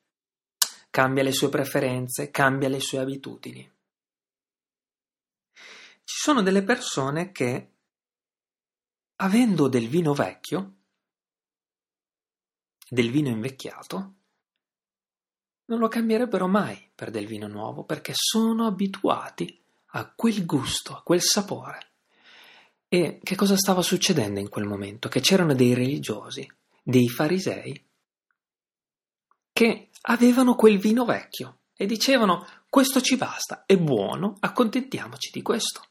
cambia 0.93 1.23
le 1.23 1.31
sue 1.31 1.49
preferenze, 1.49 2.29
cambia 2.29 2.69
le 2.69 2.79
sue 2.79 2.99
abitudini. 2.99 3.67
Ci 6.03 6.15
sono 6.19 6.43
delle 6.43 6.61
persone 6.61 7.31
che, 7.31 7.71
avendo 9.15 9.67
del 9.67 9.87
vino 9.87 10.13
vecchio, 10.13 10.75
del 12.87 13.09
vino 13.09 13.29
invecchiato, 13.29 14.13
non 15.65 15.79
lo 15.79 15.87
cambierebbero 15.87 16.47
mai 16.47 16.91
per 16.93 17.09
del 17.09 17.25
vino 17.25 17.47
nuovo 17.47 17.85
perché 17.85 18.11
sono 18.15 18.67
abituati 18.67 19.59
a 19.95 20.13
quel 20.13 20.45
gusto, 20.45 20.95
a 20.95 21.01
quel 21.01 21.23
sapore. 21.23 21.87
E 22.87 23.19
che 23.23 23.35
cosa 23.35 23.57
stava 23.57 23.81
succedendo 23.81 24.39
in 24.39 24.49
quel 24.49 24.65
momento? 24.65 25.09
Che 25.09 25.21
c'erano 25.21 25.55
dei 25.55 25.73
religiosi, 25.73 26.47
dei 26.83 27.09
farisei, 27.09 27.83
che 29.51 29.87
avevano 30.05 30.55
quel 30.55 30.79
vino 30.79 31.05
vecchio 31.05 31.61
e 31.73 31.85
dicevano 31.85 32.45
questo 32.69 33.01
ci 33.01 33.17
basta, 33.17 33.65
è 33.65 33.77
buono, 33.77 34.35
accontentiamoci 34.39 35.29
di 35.31 35.41
questo. 35.41 35.87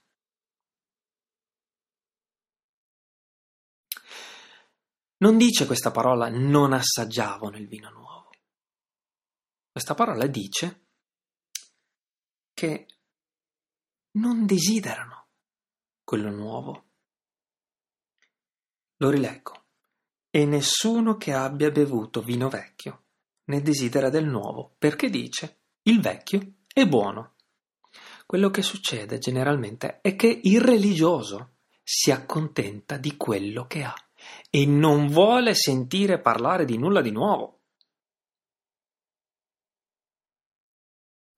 Non 5.19 5.37
dice 5.37 5.67
questa 5.67 5.93
parola 5.93 6.29
non 6.29 6.73
assaggiavano 6.73 7.57
il 7.57 7.69
vino 7.69 7.91
nuovo. 7.91 8.31
Questa 9.71 9.95
parola 9.95 10.27
dice 10.27 10.87
che 12.53 12.87
non 14.19 14.45
desiderano 14.45 15.29
quello 16.03 16.31
nuovo. 16.31 16.91
Lo 18.97 19.11
rileggo. 19.11 19.61
E 20.29 20.45
nessuno 20.45 21.17
che 21.17 21.33
abbia 21.33 21.71
bevuto 21.71 22.21
vino 22.21 22.49
vecchio 22.49 23.02
ne 23.45 23.61
desidera 23.61 24.09
del 24.09 24.27
nuovo, 24.27 24.75
perché 24.79 25.11
dice 25.11 25.63
il 25.83 26.01
vecchio 26.01 26.55
è 26.73 26.87
buono. 26.87 27.35
Quello 28.27 28.51
che 28.51 28.63
succede 28.63 29.19
generalmente 29.19 30.01
è 30.01 30.17
che 30.17 30.41
il 30.45 30.61
religioso 30.61 31.57
si 31.83 32.11
accontenta 32.11 32.97
di 32.97 33.17
quello 33.17 33.67
che 33.67 33.83
ha 33.83 33.95
e 34.49 34.67
non 34.67 35.09
vuole 35.09 35.55
sentire 35.55 36.21
parlare 36.21 36.65
di 36.65 36.79
nulla 36.79 37.01
di 37.01 37.11
nuovo. 37.11 37.61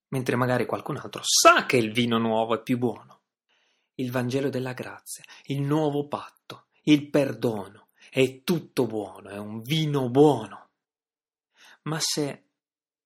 Mentre 0.09 0.35
magari 0.35 0.65
qualcun 0.65 0.97
altro 0.97 1.21
sa 1.23 1.65
che 1.65 1.77
il 1.77 1.91
vino 1.91 2.17
nuovo 2.17 2.55
è 2.55 2.61
più 2.61 2.77
buono. 2.77 3.23
Il 3.95 4.11
Vangelo 4.11 4.49
della 4.49 4.73
grazia, 4.73 5.23
il 5.45 5.61
nuovo 5.61 6.07
patto, 6.07 6.67
il 6.83 7.09
perdono, 7.09 7.87
è 8.09 8.43
tutto 8.43 8.85
buono, 8.85 9.29
è 9.29 9.37
un 9.37 9.61
vino 9.61 10.09
buono. 10.09 10.64
Ma 11.87 11.99
se 11.99 12.43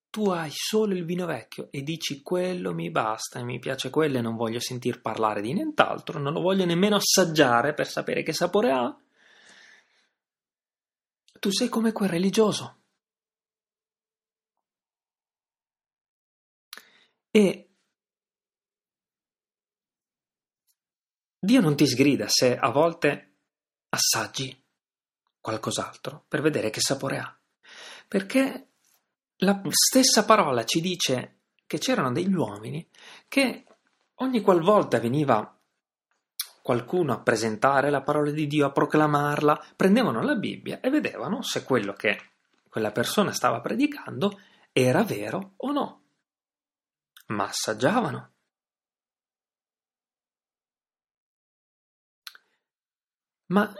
tu 0.09 0.29
hai 0.29 0.49
solo 0.51 0.95
il 0.95 1.05
vino 1.05 1.25
vecchio 1.25 1.67
e 1.71 1.83
dici 1.83 2.21
quello 2.21 2.73
mi 2.73 2.89
basta 2.89 3.39
e 3.39 3.43
mi 3.43 3.59
piace 3.59 3.89
quello 3.89 4.17
e 4.17 4.21
non 4.21 4.35
voglio 4.35 4.59
sentir 4.59 5.01
parlare 5.01 5.41
di 5.41 5.53
nient'altro, 5.53 6.19
non 6.19 6.33
lo 6.33 6.41
voglio 6.41 6.65
nemmeno 6.65 6.95
assaggiare 6.95 7.73
per 7.73 7.87
sapere 7.87 8.23
che 8.23 8.33
sapore 8.33 8.71
ha, 8.71 8.97
tu 11.39 11.51
sei 11.51 11.69
come 11.69 11.91
quel 11.91 12.09
religioso. 12.09 12.77
E 17.31 17.69
Dio 21.41 21.61
non 21.61 21.75
ti 21.75 21.87
sgrida 21.87 22.27
se 22.27 22.57
a 22.57 22.69
volte 22.69 23.37
assaggi 23.89 24.61
qualcos'altro 25.39 26.25
per 26.27 26.41
vedere 26.41 26.69
che 26.69 26.81
sapore 26.81 27.17
ha. 27.17 27.39
Perché 28.07 28.68
la 29.39 29.61
stessa 29.69 30.25
parola 30.25 30.65
ci 30.65 30.81
dice 30.81 31.37
che 31.65 31.77
c'erano 31.77 32.11
degli 32.11 32.33
uomini 32.33 32.87
che 33.27 33.65
ogni 34.15 34.41
qualvolta 34.41 34.99
veniva 34.99 35.55
qualcuno 36.61 37.13
a 37.13 37.21
presentare 37.21 37.89
la 37.89 38.01
parola 38.01 38.31
di 38.31 38.47
Dio, 38.47 38.65
a 38.65 38.71
proclamarla, 38.71 39.73
prendevano 39.75 40.21
la 40.21 40.35
Bibbia 40.35 40.79
e 40.81 40.89
vedevano 40.89 41.41
se 41.41 41.63
quello 41.63 41.93
che 41.93 42.31
quella 42.69 42.91
persona 42.91 43.31
stava 43.31 43.61
predicando 43.61 44.39
era 44.71 45.03
vero 45.03 45.53
o 45.57 45.71
no. 45.71 46.03
Ma 47.27 47.45
assaggiavano. 47.45 48.31
Ma 53.47 53.73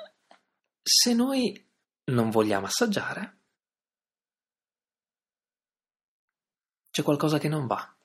se 0.81 1.13
noi 1.13 1.69
non 2.05 2.29
vogliamo 2.31 2.65
assaggiare, 2.65 3.38
c'è 6.89 7.03
qualcosa 7.03 7.37
che 7.37 7.47
non 7.47 7.67
va. 7.67 7.95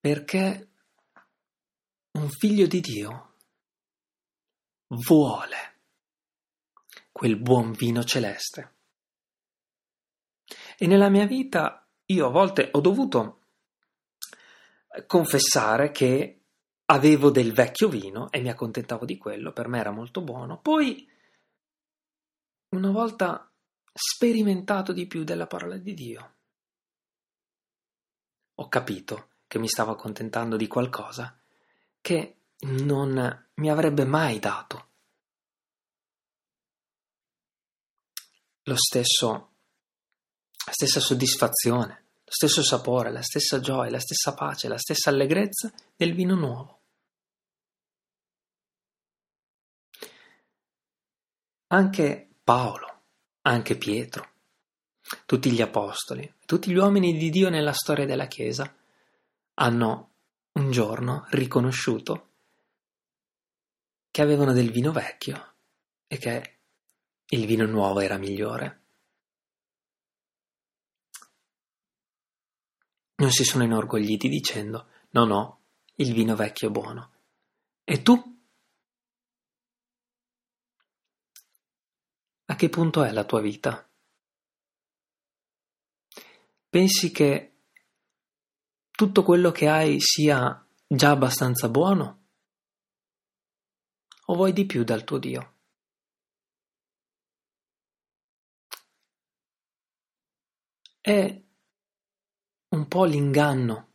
Perché 0.00 0.68
un 2.12 2.28
figlio 2.30 2.66
di 2.66 2.80
Dio 2.80 3.34
vuole 5.06 5.76
quel 7.12 7.36
buon 7.36 7.72
vino 7.72 8.04
celeste. 8.04 8.76
E 10.78 10.86
nella 10.86 11.08
mia 11.08 11.26
vita 11.26 11.86
io 12.06 12.26
a 12.26 12.30
volte 12.30 12.70
ho 12.72 12.80
dovuto 12.80 13.40
confessare 15.06 15.90
che 15.90 16.40
avevo 16.86 17.30
del 17.30 17.52
vecchio 17.52 17.88
vino 17.88 18.30
e 18.30 18.40
mi 18.40 18.48
accontentavo 18.48 19.04
di 19.04 19.18
quello, 19.18 19.52
per 19.52 19.68
me 19.68 19.78
era 19.78 19.90
molto 19.90 20.22
buono. 20.22 20.60
Poi, 20.60 21.06
una 22.70 22.90
volta 22.90 23.47
sperimentato 23.98 24.92
di 24.92 25.06
più 25.06 25.24
della 25.24 25.46
parola 25.46 25.76
di 25.76 25.92
Dio, 25.92 26.34
ho 28.54 28.68
capito 28.68 29.30
che 29.48 29.58
mi 29.58 29.68
stavo 29.68 29.92
accontentando 29.92 30.56
di 30.56 30.66
qualcosa 30.68 31.36
che 32.00 32.36
non 32.60 33.46
mi 33.54 33.70
avrebbe 33.70 34.04
mai 34.04 34.38
dato 34.38 34.86
lo 38.62 38.76
stesso, 38.76 39.54
la 40.66 40.72
stessa 40.72 41.00
soddisfazione, 41.00 42.04
lo 42.24 42.32
stesso 42.32 42.62
sapore, 42.62 43.10
la 43.10 43.22
stessa 43.22 43.60
gioia, 43.60 43.90
la 43.90 44.00
stessa 44.00 44.34
pace, 44.34 44.68
la 44.68 44.78
stessa 44.78 45.10
allegrezza 45.10 45.72
del 45.96 46.14
vino 46.14 46.34
nuovo. 46.34 46.76
Anche 51.68 52.28
Paolo, 52.44 52.97
anche 53.48 53.76
Pietro, 53.76 54.28
tutti 55.24 55.50
gli 55.50 55.62
apostoli, 55.62 56.34
tutti 56.44 56.70
gli 56.70 56.76
uomini 56.76 57.16
di 57.16 57.30
Dio 57.30 57.48
nella 57.48 57.72
storia 57.72 58.04
della 58.04 58.26
Chiesa 58.26 58.74
hanno 59.54 60.10
un 60.52 60.70
giorno 60.70 61.26
riconosciuto 61.30 62.26
che 64.10 64.22
avevano 64.22 64.52
del 64.52 64.70
vino 64.70 64.92
vecchio 64.92 65.54
e 66.06 66.18
che 66.18 66.58
il 67.26 67.46
vino 67.46 67.64
nuovo 67.64 68.00
era 68.00 68.18
migliore. 68.18 68.82
Non 73.16 73.30
si 73.30 73.44
sono 73.44 73.64
inorgogliti 73.64 74.28
dicendo 74.28 74.88
no 75.10 75.24
no, 75.24 75.60
il 75.96 76.12
vino 76.12 76.36
vecchio 76.36 76.68
è 76.68 76.70
buono. 76.70 77.12
E 77.84 78.02
tu? 78.02 78.37
A 82.50 82.56
che 82.56 82.70
punto 82.70 83.04
è 83.04 83.12
la 83.12 83.24
tua 83.24 83.42
vita? 83.42 83.86
Pensi 86.70 87.10
che 87.10 87.58
tutto 88.90 89.22
quello 89.22 89.50
che 89.52 89.68
hai 89.68 90.00
sia 90.00 90.66
già 90.86 91.10
abbastanza 91.10 91.68
buono? 91.68 92.28
O 94.26 94.34
vuoi 94.34 94.54
di 94.54 94.64
più 94.64 94.82
dal 94.82 95.04
tuo 95.04 95.18
Dio? 95.18 95.56
È 101.00 101.42
un 102.68 102.88
po' 102.88 103.04
l'inganno 103.04 103.92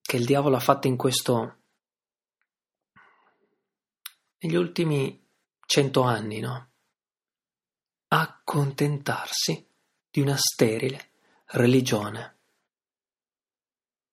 che 0.00 0.16
il 0.16 0.24
diavolo 0.24 0.56
ha 0.56 0.60
fatto 0.60 0.86
in 0.86 0.96
questo 0.96 1.57
negli 4.40 4.54
ultimi 4.54 5.26
cento 5.66 6.02
anni, 6.02 6.40
no? 6.40 6.70
Accontentarsi 8.08 9.68
di 10.10 10.20
una 10.20 10.36
sterile 10.36 11.10
religione 11.46 12.36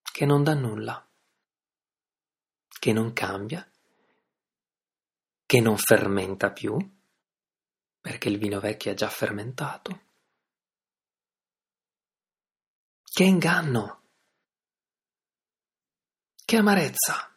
che 0.01 0.26
non 0.26 0.43
dà 0.43 0.53
nulla, 0.53 1.07
che 2.67 2.93
non 2.93 3.13
cambia, 3.13 3.69
che 5.45 5.59
non 5.59 5.78
fermenta 5.78 6.51
più, 6.51 6.78
perché 7.99 8.30
il 8.30 8.38
vino 8.38 8.59
vecchio 8.59 8.91
è 8.91 8.93
già 8.95 9.09
fermentato. 9.09 10.03
Che 13.03 13.23
inganno! 13.23 14.03
Che 16.43 16.57
amarezza! 16.57 17.35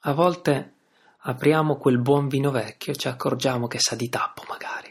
A 0.00 0.12
volte 0.12 0.76
apriamo 1.18 1.76
quel 1.76 2.00
buon 2.00 2.28
vino 2.28 2.50
vecchio 2.50 2.92
e 2.92 2.96
ci 2.96 3.08
accorgiamo 3.08 3.66
che 3.66 3.78
sa 3.78 3.94
di 3.94 4.08
tappo 4.08 4.44
magari. 4.48 4.88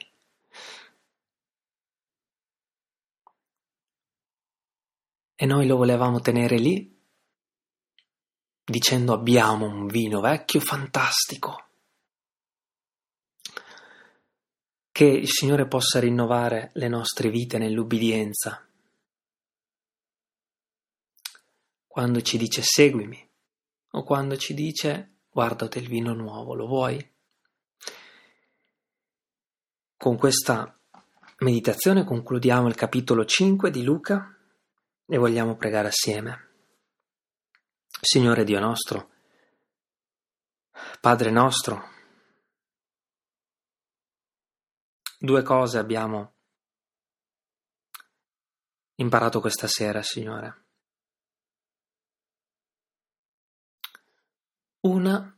E 5.36 5.46
noi 5.46 5.66
lo 5.66 5.78
volevamo 5.78 6.20
tenere 6.20 6.58
lì 6.58 6.98
dicendo 8.64 9.14
abbiamo 9.14 9.66
un 9.66 9.88
vino 9.88 10.20
vecchio 10.20 10.60
fantastico. 10.60 11.70
Che 14.92 15.06
il 15.06 15.30
Signore 15.30 15.68
possa 15.68 16.00
rinnovare 16.00 16.72
le 16.74 16.88
nostre 16.88 17.30
vite 17.30 17.58
nell'ubbidienza. 17.58 18.68
Quando 21.88 22.22
ci 22.22 22.38
dice 22.38 22.62
seguimi, 22.62 23.29
o 23.92 24.04
quando 24.04 24.38
ci 24.38 24.54
dice 24.54 25.18
guardate 25.30 25.80
il 25.80 25.88
vino 25.88 26.14
nuovo, 26.14 26.54
lo 26.54 26.68
vuoi? 26.68 27.16
Con 29.98 30.18
questa 30.18 30.80
meditazione 31.40 32.04
concludiamo 32.04 32.68
il 32.68 32.76
capitolo 32.76 33.26
5 33.26 33.72
di 33.72 33.84
Luca 33.84 34.36
e 35.06 35.18
vogliamo 35.18 35.56
pregare 35.56 35.88
assieme. 35.90 36.48
Signore 38.02 38.44
Dio 38.44 38.60
nostro, 38.60 39.10
Padre 41.02 41.32
nostro, 41.32 41.84
due 45.18 45.44
cose 45.44 45.78
abbiamo 45.78 46.34
imparato 48.96 49.42
questa 49.42 49.68
sera, 49.68 50.02
Signore. 50.02 50.69
Una 54.82 55.38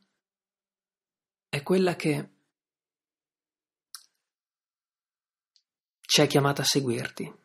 è 1.50 1.64
quella 1.64 1.96
che 1.96 2.30
ci 6.00 6.22
è 6.22 6.28
chiamata 6.28 6.62
a 6.62 6.66
seguirti. 6.66 7.40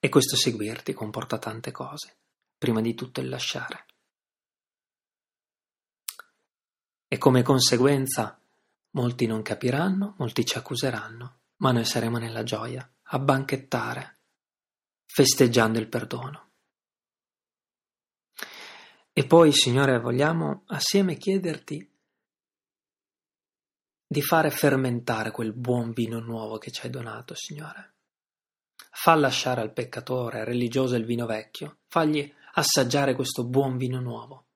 E 0.00 0.08
questo 0.08 0.34
seguirti 0.34 0.92
comporta 0.92 1.38
tante 1.38 1.70
cose, 1.70 2.16
prima 2.58 2.80
di 2.80 2.94
tutto 2.94 3.20
il 3.20 3.28
lasciare. 3.28 3.86
E 7.06 7.18
come 7.18 7.42
conseguenza 7.42 8.40
molti 8.90 9.26
non 9.26 9.42
capiranno, 9.42 10.14
molti 10.18 10.44
ci 10.44 10.58
accuseranno, 10.58 11.40
ma 11.56 11.70
noi 11.70 11.84
saremo 11.84 12.18
nella 12.18 12.42
gioia, 12.42 12.92
a 13.02 13.18
banchettare, 13.20 14.18
festeggiando 15.06 15.78
il 15.78 15.88
perdono. 15.88 16.49
E 19.12 19.26
poi, 19.26 19.52
Signore, 19.52 19.98
vogliamo 19.98 20.62
assieme 20.66 21.16
chiederti 21.16 21.88
di 24.06 24.22
fare 24.22 24.50
fermentare 24.50 25.30
quel 25.30 25.52
buon 25.52 25.92
vino 25.92 26.20
nuovo 26.20 26.58
che 26.58 26.70
ci 26.70 26.84
hai 26.84 26.90
donato, 26.90 27.34
Signore. 27.34 27.94
Fa 28.90 29.14
lasciare 29.14 29.60
al 29.60 29.72
peccatore 29.72 30.44
religioso 30.44 30.96
il 30.96 31.04
vino 31.04 31.26
vecchio, 31.26 31.78
fagli 31.86 32.32
assaggiare 32.54 33.14
questo 33.14 33.44
buon 33.44 33.76
vino 33.76 34.00
nuovo, 34.00 34.46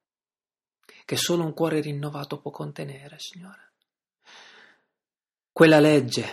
che 1.05 1.17
solo 1.17 1.45
un 1.45 1.55
cuore 1.55 1.81
rinnovato 1.81 2.41
può 2.41 2.51
contenere, 2.51 3.17
Signore. 3.19 3.73
Quella 5.53 5.79
legge, 5.79 6.27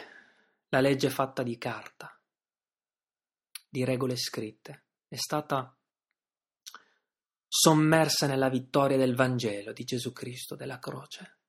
la 0.70 0.80
legge 0.80 1.10
fatta 1.10 1.44
di 1.44 1.58
carta, 1.58 2.20
di 3.70 3.86
regole 3.86 4.16
scritte, 4.16 4.86
è 5.08 5.16
stata 5.16 5.76
sommersa 7.54 8.28
nella 8.28 8.48
vittoria 8.48 8.96
del 8.96 9.14
Vangelo 9.14 9.74
di 9.74 9.84
Gesù 9.84 10.14
Cristo 10.14 10.56
della 10.56 10.80
croce. 10.80 11.40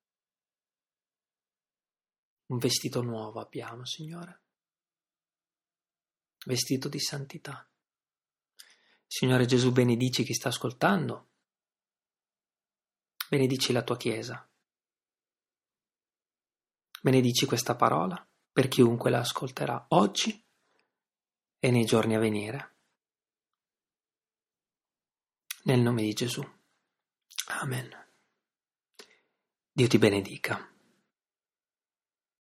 Un 2.47 2.59
vestito 2.59 3.03
nuovo 3.03 3.41
abbiamo, 3.41 3.85
Signore, 3.87 4.43
vestito 6.45 6.89
di 6.89 6.99
santità. 6.99 7.71
Signore 9.07 9.47
Gesù, 9.47 9.71
benedici 9.71 10.25
chi 10.25 10.35
sta 10.35 10.49
ascoltando, 10.49 11.31
benedici 13.29 13.73
la 13.73 13.85
tua 13.85 13.97
Chiesa, 13.97 14.51
benedici 17.01 17.47
questa 17.47 17.77
parola 17.77 18.29
per 18.51 18.67
chiunque 18.67 19.09
la 19.09 19.21
ascolterà 19.21 19.87
oggi 19.91 20.45
e 21.61 21.71
nei 21.71 21.85
giorni 21.85 22.17
a 22.17 22.19
venire. 22.19 22.72
Nel 25.65 25.79
nome 25.79 26.03
di 26.03 26.13
Gesù. 26.13 26.43
Amen. 27.61 27.89
Dio 29.73 29.87
ti 29.87 29.99
benedica. 29.99 30.72